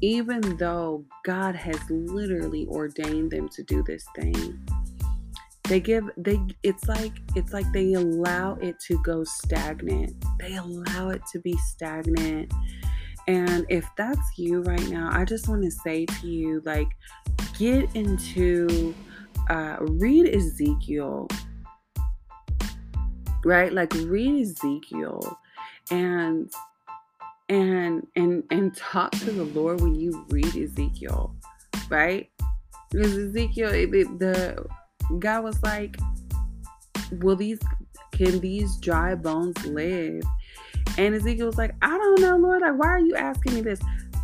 even 0.00 0.56
though 0.56 1.04
God 1.24 1.54
has 1.54 1.78
literally 1.88 2.66
ordained 2.66 3.30
them 3.30 3.48
to 3.50 3.62
do 3.62 3.82
this 3.84 4.04
thing. 4.16 4.58
They 5.64 5.78
give 5.78 6.10
they 6.16 6.40
it's 6.64 6.88
like 6.88 7.12
it's 7.36 7.52
like 7.52 7.70
they 7.72 7.92
allow 7.92 8.54
it 8.54 8.80
to 8.88 9.00
go 9.04 9.22
stagnant. 9.22 10.16
They 10.40 10.56
allow 10.56 11.10
it 11.10 11.22
to 11.32 11.38
be 11.38 11.56
stagnant. 11.58 12.52
And 13.28 13.64
if 13.68 13.86
that's 13.96 14.36
you 14.36 14.62
right 14.62 14.88
now, 14.88 15.10
I 15.12 15.24
just 15.24 15.48
want 15.48 15.62
to 15.62 15.70
say 15.70 16.06
to 16.06 16.26
you 16.26 16.60
like 16.64 16.88
get 17.60 17.94
into 17.94 18.94
uh, 19.50 19.76
read 19.80 20.34
Ezekiel, 20.34 21.28
right? 23.44 23.70
Like 23.70 23.92
read 23.92 24.40
Ezekiel 24.40 25.38
and 25.90 26.50
and 27.50 28.06
and 28.16 28.44
and 28.50 28.74
talk 28.74 29.10
to 29.12 29.30
the 29.30 29.44
Lord 29.44 29.82
when 29.82 29.94
you 29.94 30.24
read 30.30 30.56
Ezekiel, 30.56 31.36
right? 31.90 32.30
Because 32.90 33.16
Ezekiel, 33.16 33.70
the, 33.72 34.04
the 34.18 34.66
guy 35.18 35.38
was 35.38 35.62
like, 35.62 35.98
"Will 37.18 37.36
these 37.36 37.60
can 38.12 38.40
these 38.40 38.78
dry 38.78 39.14
bones 39.14 39.62
live?" 39.66 40.22
And 40.96 41.14
Ezekiel 41.14 41.46
was 41.46 41.58
like, 41.58 41.74
"I 41.82 41.90
don't 41.90 42.20
know, 42.22 42.38
Lord. 42.38 42.62
Like, 42.62 42.78
why 42.78 42.88
are 42.88 43.00
you 43.00 43.16
asking 43.16 43.54
me 43.54 43.60
this?" 43.60 43.80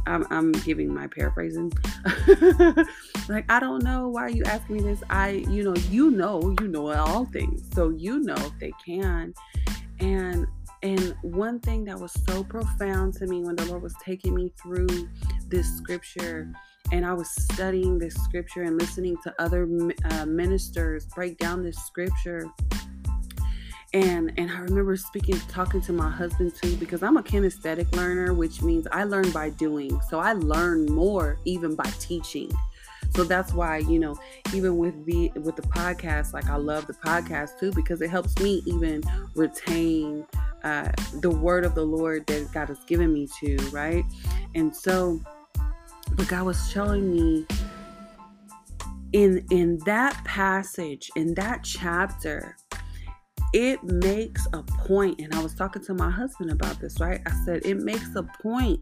I'm, 0.06 0.24
I'm 0.30 0.52
giving 0.52 0.92
my 0.92 1.08
paraphrasing. 1.08 1.72
like, 3.28 3.44
I 3.50 3.58
don't 3.60 3.82
know 3.82 4.08
why 4.08 4.28
you 4.28 4.42
asking 4.44 4.76
me 4.76 4.82
this. 4.82 5.02
I, 5.10 5.44
you 5.48 5.62
know, 5.62 5.74
you 5.90 6.10
know, 6.10 6.54
you 6.60 6.68
know 6.68 6.92
all 6.92 7.24
things. 7.26 7.62
So 7.74 7.90
you 7.90 8.20
know 8.20 8.36
if 8.36 8.58
they 8.58 8.72
can. 8.84 9.34
And 10.00 10.46
and 10.82 11.16
one 11.22 11.58
thing 11.60 11.84
that 11.86 11.98
was 11.98 12.12
so 12.28 12.44
profound 12.44 13.14
to 13.14 13.26
me 13.26 13.42
when 13.42 13.56
the 13.56 13.64
Lord 13.64 13.82
was 13.82 13.94
taking 14.04 14.34
me 14.34 14.52
through 14.62 15.08
this 15.48 15.66
scripture 15.76 16.52
and 16.92 17.04
I 17.04 17.12
was 17.12 17.30
studying 17.30 17.98
this 17.98 18.14
scripture 18.14 18.62
and 18.62 18.78
listening 18.78 19.16
to 19.24 19.34
other 19.38 19.68
uh, 20.10 20.26
ministers 20.26 21.06
break 21.06 21.38
down 21.38 21.62
this 21.62 21.76
scripture 21.78 22.46
and 23.96 24.30
and 24.36 24.50
I 24.50 24.58
remember 24.58 24.94
speaking 24.98 25.40
talking 25.48 25.80
to 25.80 25.92
my 25.92 26.10
husband 26.10 26.52
too 26.60 26.76
because 26.76 27.02
I'm 27.02 27.16
a 27.16 27.22
kinesthetic 27.22 27.96
learner 27.96 28.34
which 28.34 28.60
means 28.60 28.86
I 28.92 29.04
learn 29.04 29.30
by 29.30 29.48
doing. 29.50 29.98
So 30.10 30.18
I 30.18 30.34
learn 30.34 30.84
more 30.84 31.38
even 31.46 31.74
by 31.74 31.90
teaching. 31.98 32.50
So 33.14 33.24
that's 33.24 33.54
why 33.54 33.78
you 33.78 33.98
know 33.98 34.14
even 34.52 34.76
with 34.76 35.06
the 35.06 35.30
with 35.36 35.56
the 35.56 35.62
podcast 35.62 36.34
like 36.34 36.50
I 36.50 36.56
love 36.56 36.86
the 36.86 36.92
podcast 36.92 37.58
too 37.58 37.72
because 37.72 38.02
it 38.02 38.10
helps 38.10 38.38
me 38.38 38.62
even 38.66 39.02
retain 39.34 40.26
uh, 40.62 40.92
the 41.22 41.30
word 41.30 41.64
of 41.64 41.74
the 41.74 41.84
Lord 41.84 42.26
that 42.26 42.52
God 42.52 42.68
has 42.68 42.80
given 42.84 43.14
me 43.14 43.26
to 43.40 43.56
right? 43.70 44.04
And 44.54 44.76
so 44.76 45.18
but 46.12 46.28
God 46.28 46.44
was 46.44 46.70
showing 46.70 47.10
me 47.10 47.46
in 49.14 49.42
in 49.50 49.78
that 49.86 50.22
passage 50.24 51.10
in 51.16 51.32
that 51.34 51.64
chapter 51.64 52.56
it 53.56 53.82
makes 53.82 54.46
a 54.52 54.62
point, 54.62 55.18
and 55.18 55.34
I 55.34 55.42
was 55.42 55.54
talking 55.54 55.82
to 55.84 55.94
my 55.94 56.10
husband 56.10 56.50
about 56.50 56.78
this, 56.78 57.00
right? 57.00 57.22
I 57.24 57.30
said, 57.46 57.64
it 57.64 57.78
makes 57.78 58.14
a 58.14 58.22
point 58.42 58.80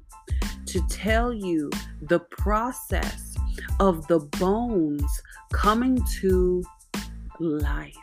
to 0.67 0.85
tell 0.89 1.33
you 1.33 1.71
the 2.03 2.19
process 2.19 3.37
of 3.79 4.05
the 4.09 4.19
bones 4.41 5.23
coming 5.53 6.05
to 6.19 6.65
life. 7.39 7.97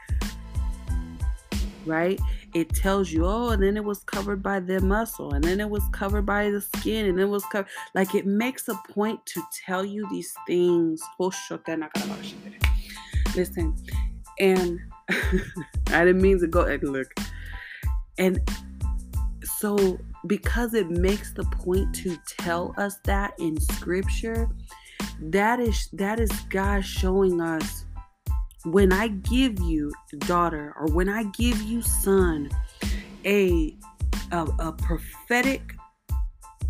right? 1.86 2.18
It 2.54 2.70
tells 2.70 3.12
you, 3.12 3.26
oh, 3.26 3.50
and 3.50 3.62
then 3.62 3.76
it 3.76 3.84
was 3.84 4.04
covered 4.06 4.42
by 4.42 4.62
the 4.62 4.80
muscle, 4.80 5.34
and 5.34 5.44
then 5.44 5.60
it 5.60 5.70
was 5.70 5.84
covered 5.92 6.26
by 6.26 6.52
the 6.52 6.62
skin, 6.62 7.08
and 7.08 7.20
it 7.20 7.26
was 7.26 7.44
covered. 7.52 7.70
Like 7.96 8.16
it 8.16 8.26
makes 8.26 8.70
a 8.70 8.76
point 8.90 9.26
to 9.26 9.44
tell 9.66 9.84
you 9.84 10.08
these 10.10 10.34
things. 10.48 11.02
Oh, 11.20 11.34
Listen, 13.36 13.76
and 14.40 14.80
I 15.88 16.06
didn't 16.06 16.22
mean 16.22 16.40
to 16.40 16.48
go 16.48 16.62
and 16.62 16.84
look. 16.84 17.14
And 18.18 18.40
so, 19.44 20.00
because 20.28 20.74
it 20.74 20.90
makes 20.90 21.34
the 21.34 21.44
point 21.46 21.94
to 21.96 22.18
tell 22.38 22.74
us 22.78 22.98
that 23.06 23.34
in 23.40 23.60
scripture, 23.60 24.50
that 25.20 25.60
is 25.60 25.90
that 25.94 26.20
is 26.20 26.32
God 26.50 26.86
showing 26.86 27.42
us 27.42 27.86
when 28.66 28.94
I 28.94 29.08
give 29.10 29.60
you 29.60 29.92
daughter 30.20 30.74
or 30.80 30.88
when 30.88 31.10
I 31.10 31.24
give 31.24 31.62
you 31.62 31.82
son 31.82 32.50
a 33.26 33.76
a, 34.32 34.48
a 34.60 34.72
prophetic 34.72 35.76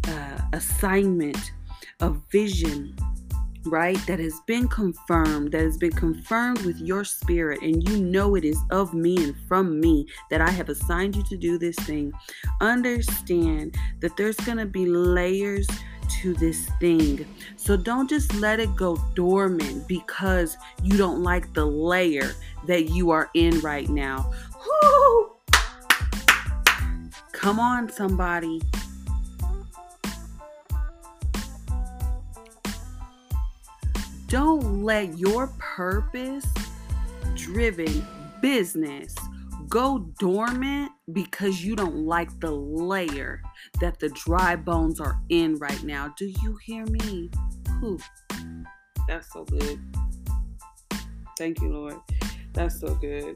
uh, 0.08 0.38
assignment, 0.54 1.52
a 2.00 2.10
vision, 2.32 2.96
right? 3.65 3.97
That 4.08 4.19
has 4.19 4.39
been 4.47 4.67
confirmed, 4.67 5.52
that 5.52 5.62
has 5.62 5.78
been 5.78 5.91
confirmed 5.91 6.62
with 6.62 6.80
your 6.80 7.04
spirit, 7.04 7.62
and 7.62 7.88
you 7.88 7.97
know 7.97 8.36
it 8.36 8.43
is 8.43 8.60
of 8.69 8.93
me 8.93 9.17
and 9.24 9.36
from 9.47 9.80
me 9.80 10.08
that 10.30 10.41
I 10.41 10.50
have 10.50 10.69
assigned 10.69 11.15
you 11.15 11.24
to 11.24 11.38
do 11.38 11.58
this 11.58 11.76
thing. 11.78 12.13
Understand 12.60 13.78
that 14.00 14.17
there's 14.17 14.38
going 14.38 14.58
to 14.58 14.65
be 14.65 14.86
layers 14.86 15.67
to 16.21 16.34
this 16.34 16.69
thing. 16.80 17.26
So 17.56 17.78
don't 17.78 18.10
just 18.10 18.34
let 18.36 18.60
it 18.60 18.76
go 18.76 18.97
dormant 19.15 19.88
because 19.88 20.58
you 20.84 20.97
don't 20.97 21.24
like 21.24 21.54
the 21.54 21.65
layer 21.65 22.34
that 22.67 22.89
you 22.89 23.12
are 23.12 23.30
in 23.34 23.60
right 23.62 23.89
now. 23.89 24.32
Woo! 24.65 25.32
Come 27.32 27.60
on, 27.60 27.89
somebody. 27.89 28.62
Don't 34.32 34.86
let 34.86 35.20
your 35.20 35.48
purpose 35.60 36.46
driven 37.36 38.08
business 38.41 39.13
go 39.67 40.10
dormant 40.20 40.94
because 41.12 41.65
you 41.65 41.76
don't 41.76 42.06
like 42.06 42.39
the 42.39 42.50
layer 42.50 43.41
that 43.82 44.00
the 44.00 44.08
dry 44.08 44.56
bones 44.56 45.02
are 45.02 45.20
in 45.28 45.58
right 45.58 45.84
now. 45.84 46.13
Do 46.17 46.32
you 46.41 46.58
hear 46.63 46.86
me? 46.86 47.30
Whew. 47.82 48.00
That's 49.06 49.34
so 49.34 49.44
good. 49.44 49.82
Thank 51.38 51.60
you, 51.60 51.67
Lord. 51.67 51.98
That's 52.54 52.80
so 52.80 52.96
good. 52.96 53.36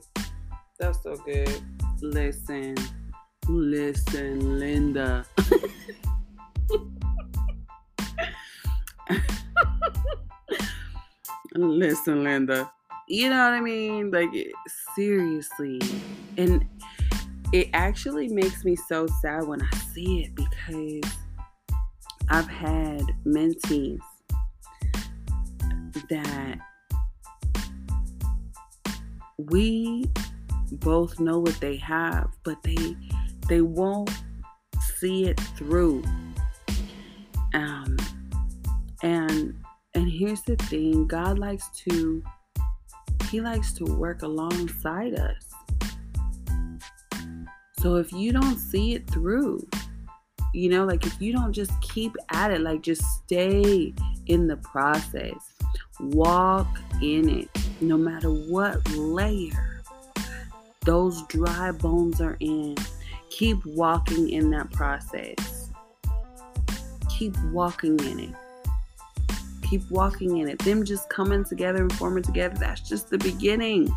That's 0.79 1.03
so 1.03 1.17
good. 1.17 1.62
Listen, 1.99 2.73
listen, 3.49 4.60
Linda. 4.60 5.25
Listen, 11.56 12.24
Linda. 12.24 12.70
You 13.08 13.30
know 13.30 13.44
what 13.44 13.54
I 13.54 13.62
mean? 13.62 14.12
Like, 14.12 14.30
seriously. 14.96 15.80
And 16.38 16.68
it 17.54 17.70
actually 17.74 18.28
makes 18.28 18.65
me 18.65 18.76
so 18.76 19.08
sad 19.22 19.48
when 19.48 19.62
I 19.62 19.78
see 19.94 20.24
it 20.24 20.36
because 20.36 21.12
I've 22.30 22.48
had 22.48 23.04
mentees 23.26 24.00
that 26.10 26.58
we 29.38 30.10
both 30.74 31.20
know 31.20 31.39
what 31.39 31.58
they 31.62 31.78
have, 31.78 32.32
but 32.44 32.62
they 32.63 32.98
they 33.48 33.62
won't 33.62 34.10
see 34.98 35.26
it 35.28 35.39
through. 35.56 36.04
Um, 37.54 37.96
and 39.04 39.56
and 39.95 40.10
here's 40.10 40.41
the 40.41 40.58
thing 40.58 41.08
God 41.08 41.39
likes 41.39 41.69
to, 41.86 42.21
He 43.29 43.39
likes 43.41 43.73
to 43.73 43.86
work 43.86 44.21
alongside 44.21 45.17
us. 45.17 45.51
So 47.79 47.95
if 47.95 48.12
you 48.12 48.34
don't 48.34 48.58
see 48.58 48.93
it 48.93 49.10
through, 49.10 49.65
you 50.53 50.69
know, 50.69 50.86
like 50.86 51.05
if 51.05 51.21
you 51.21 51.31
don't 51.31 51.53
just 51.53 51.71
keep 51.81 52.15
at 52.31 52.51
it, 52.51 52.62
like 52.62 52.81
just 52.81 53.03
stay 53.23 53.93
in 54.27 54.47
the 54.47 54.58
process, 54.58 55.55
walk 55.99 56.67
in 57.01 57.29
it, 57.29 57.49
no 57.79 57.97
matter 57.97 58.29
what 58.29 58.88
layer 58.91 59.84
those 60.84 61.23
dry 61.27 61.71
bones 61.71 62.21
are 62.21 62.38
in, 62.39 62.75
keep 63.29 63.65
walking 63.65 64.29
in 64.29 64.49
that 64.51 64.71
process. 64.71 65.71
Keep 67.10 67.38
walking 67.45 67.99
in 67.99 68.19
it. 68.19 68.36
Keep 69.69 69.89
walking 69.89 70.38
in 70.38 70.47
it. 70.47 70.60
Them 70.60 70.86
just 70.86 71.10
coming 71.10 71.43
together 71.43 71.82
and 71.82 71.91
forming 71.93 72.23
together, 72.23 72.56
that's 72.58 72.82
just 72.82 73.10
the 73.10 73.17
beginning. 73.17 73.89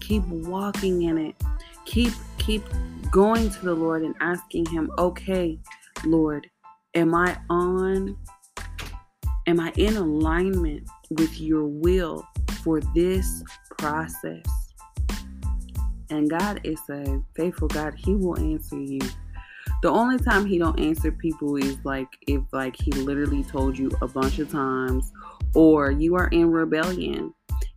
Keep 0.00 0.24
walking 0.26 1.02
in 1.02 1.18
it. 1.18 1.36
Keep 1.84 2.12
keep 2.38 2.62
going 3.10 3.50
to 3.50 3.64
the 3.64 3.74
Lord 3.74 4.02
and 4.02 4.14
asking 4.20 4.66
him, 4.66 4.90
"Okay, 4.98 5.58
Lord, 6.04 6.48
am 6.94 7.14
I 7.14 7.38
on 7.48 8.16
am 9.46 9.60
I 9.60 9.72
in 9.76 9.96
alignment 9.96 10.88
with 11.10 11.40
your 11.40 11.66
will 11.66 12.26
for 12.62 12.80
this 12.94 13.42
process?" 13.78 14.44
And 16.10 16.28
God 16.28 16.60
is 16.64 16.80
a 16.90 17.22
faithful 17.36 17.68
God. 17.68 17.94
He 17.94 18.14
will 18.14 18.38
answer 18.38 18.78
you. 18.78 19.00
The 19.80 19.90
only 19.90 20.18
time 20.18 20.44
he 20.44 20.58
don't 20.58 20.78
answer 20.80 21.12
people 21.12 21.56
is 21.56 21.78
like 21.84 22.08
if 22.26 22.42
like 22.52 22.74
he 22.76 22.90
literally 22.90 23.44
told 23.44 23.78
you 23.78 23.90
a 24.02 24.08
bunch 24.08 24.40
of 24.40 24.50
times 24.50 25.12
or 25.54 25.92
you 25.92 26.16
are 26.16 26.28
in 26.28 26.50
rebellion 26.50 27.32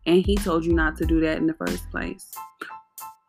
and 0.06 0.26
he 0.26 0.36
told 0.36 0.66
you 0.66 0.74
not 0.74 0.98
to 0.98 1.06
do 1.06 1.20
that 1.22 1.38
in 1.38 1.46
the 1.46 1.54
first 1.54 1.90
place. 1.92 2.32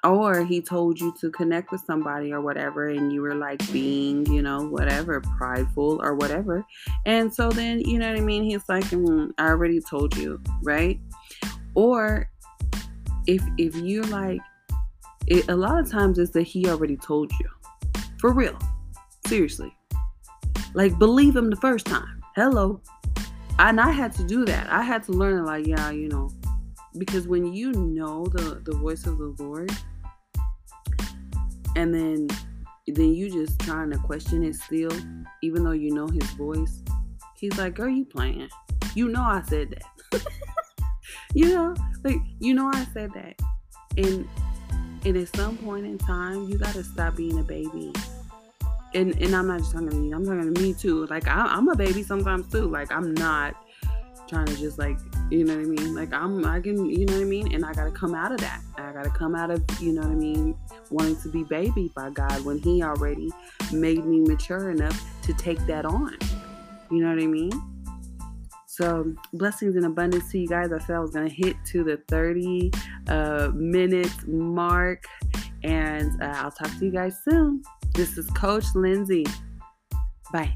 Or 0.04 0.44
he 0.44 0.60
told 0.60 0.98
you 0.98 1.14
to 1.20 1.30
connect 1.30 1.70
with 1.70 1.80
somebody 1.82 2.32
or 2.32 2.40
whatever, 2.40 2.88
and 2.88 3.12
you 3.12 3.22
were 3.22 3.36
like 3.36 3.60
being, 3.72 4.26
you 4.26 4.42
know, 4.42 4.66
whatever, 4.66 5.20
prideful 5.20 6.00
or 6.02 6.16
whatever. 6.16 6.64
And 7.06 7.32
so 7.32 7.50
then, 7.50 7.80
you 7.80 8.00
know 8.00 8.10
what 8.10 8.18
I 8.18 8.20
mean? 8.20 8.42
He's 8.42 8.68
like, 8.68 8.82
mm, 8.86 9.30
I 9.38 9.46
already 9.46 9.80
told 9.80 10.16
you, 10.16 10.40
right? 10.64 10.98
Or 11.74 12.28
if 13.28 13.44
if 13.58 13.76
you're 13.76 14.02
like, 14.06 14.40
it, 15.28 15.48
a 15.48 15.54
lot 15.54 15.78
of 15.78 15.88
times 15.88 16.18
it's 16.18 16.32
that 16.32 16.42
he 16.42 16.68
already 16.68 16.96
told 16.96 17.30
you 17.38 17.48
for 18.22 18.32
real. 18.32 18.56
Seriously. 19.26 19.76
Like, 20.74 20.96
believe 20.96 21.34
him 21.34 21.50
the 21.50 21.56
first 21.56 21.86
time. 21.86 22.22
Hello. 22.36 22.80
And 23.58 23.80
I 23.80 23.90
had 23.90 24.12
to 24.12 24.24
do 24.24 24.44
that. 24.44 24.70
I 24.70 24.82
had 24.82 25.02
to 25.04 25.12
learn, 25.12 25.44
like, 25.44 25.66
yeah, 25.66 25.90
you 25.90 26.08
know, 26.08 26.30
because 26.96 27.26
when 27.26 27.52
you 27.52 27.72
know 27.72 28.24
the, 28.26 28.62
the 28.64 28.76
voice 28.76 29.06
of 29.06 29.18
the 29.18 29.34
Lord, 29.40 29.72
and 31.74 31.92
then 31.92 32.28
then 32.86 33.14
you 33.14 33.30
just 33.30 33.58
trying 33.60 33.90
to 33.90 33.98
question 33.98 34.44
it 34.44 34.54
still, 34.54 34.92
even 35.42 35.64
though 35.64 35.72
you 35.72 35.92
know 35.94 36.06
his 36.06 36.28
voice. 36.32 36.82
He's 37.38 37.56
like, 37.56 37.74
"Girl, 37.74 37.88
you 37.88 38.04
playing? 38.04 38.48
You 38.94 39.08
know 39.08 39.22
I 39.22 39.42
said 39.48 39.70
that. 40.10 40.22
you 41.34 41.54
know, 41.54 41.74
like 42.04 42.18
you 42.40 42.54
know 42.54 42.70
I 42.72 42.84
said 42.92 43.10
that." 43.14 43.40
And 43.96 44.28
and 45.04 45.16
at 45.16 45.34
some 45.34 45.56
point 45.58 45.86
in 45.86 45.96
time, 45.96 46.48
you 46.48 46.58
gotta 46.58 46.84
stop 46.84 47.16
being 47.16 47.38
a 47.38 47.42
baby 47.42 47.92
and 48.94 49.20
and 49.20 49.34
I'm 49.34 49.46
not 49.46 49.60
just 49.60 49.72
talking 49.72 49.90
to 49.90 49.96
you. 49.96 50.14
I'm 50.14 50.24
talking 50.24 50.52
to 50.52 50.60
me 50.60 50.74
too. 50.74 51.06
Like 51.06 51.26
I, 51.28 51.56
am 51.56 51.68
a 51.68 51.76
baby 51.76 52.02
sometimes 52.02 52.50
too. 52.50 52.68
Like 52.68 52.92
I'm 52.92 53.14
not 53.14 53.54
trying 54.28 54.46
to 54.46 54.56
just 54.56 54.78
like 54.78 54.98
you 55.30 55.44
know 55.44 55.56
what 55.56 55.64
I 55.64 55.66
mean. 55.66 55.94
Like 55.94 56.12
I'm 56.12 56.44
I 56.44 56.60
can 56.60 56.88
you 56.88 57.06
know 57.06 57.14
what 57.14 57.22
I 57.22 57.24
mean. 57.24 57.54
And 57.54 57.64
I 57.64 57.72
gotta 57.72 57.90
come 57.90 58.14
out 58.14 58.32
of 58.32 58.38
that. 58.38 58.60
I 58.76 58.92
gotta 58.92 59.10
come 59.10 59.34
out 59.34 59.50
of 59.50 59.62
you 59.80 59.92
know 59.92 60.02
what 60.02 60.10
I 60.10 60.14
mean. 60.14 60.56
Wanting 60.90 61.16
to 61.22 61.28
be 61.28 61.44
baby 61.44 61.90
by 61.94 62.10
God 62.10 62.44
when 62.44 62.58
He 62.58 62.82
already 62.82 63.30
made 63.72 64.04
me 64.04 64.20
mature 64.20 64.70
enough 64.70 65.02
to 65.22 65.34
take 65.34 65.58
that 65.66 65.84
on. 65.84 66.16
You 66.90 67.02
know 67.02 67.14
what 67.14 67.22
I 67.22 67.26
mean. 67.26 67.52
So 68.66 69.14
blessings 69.34 69.76
and 69.76 69.84
abundance 69.84 70.30
to 70.32 70.38
you 70.38 70.48
guys. 70.48 70.72
I 70.72 70.78
said 70.78 70.96
I 70.96 71.00
was 71.00 71.10
gonna 71.10 71.28
hit 71.28 71.56
to 71.66 71.84
the 71.84 71.98
30 72.08 72.72
uh, 73.08 73.50
minutes 73.54 74.24
mark, 74.26 75.04
and 75.62 76.10
uh, 76.22 76.32
I'll 76.36 76.50
talk 76.50 76.70
to 76.78 76.84
you 76.84 76.90
guys 76.90 77.18
soon. 77.22 77.62
This 77.94 78.16
is 78.16 78.28
Coach 78.30 78.64
Lindsey. 78.74 79.26
Bye. 80.32 80.52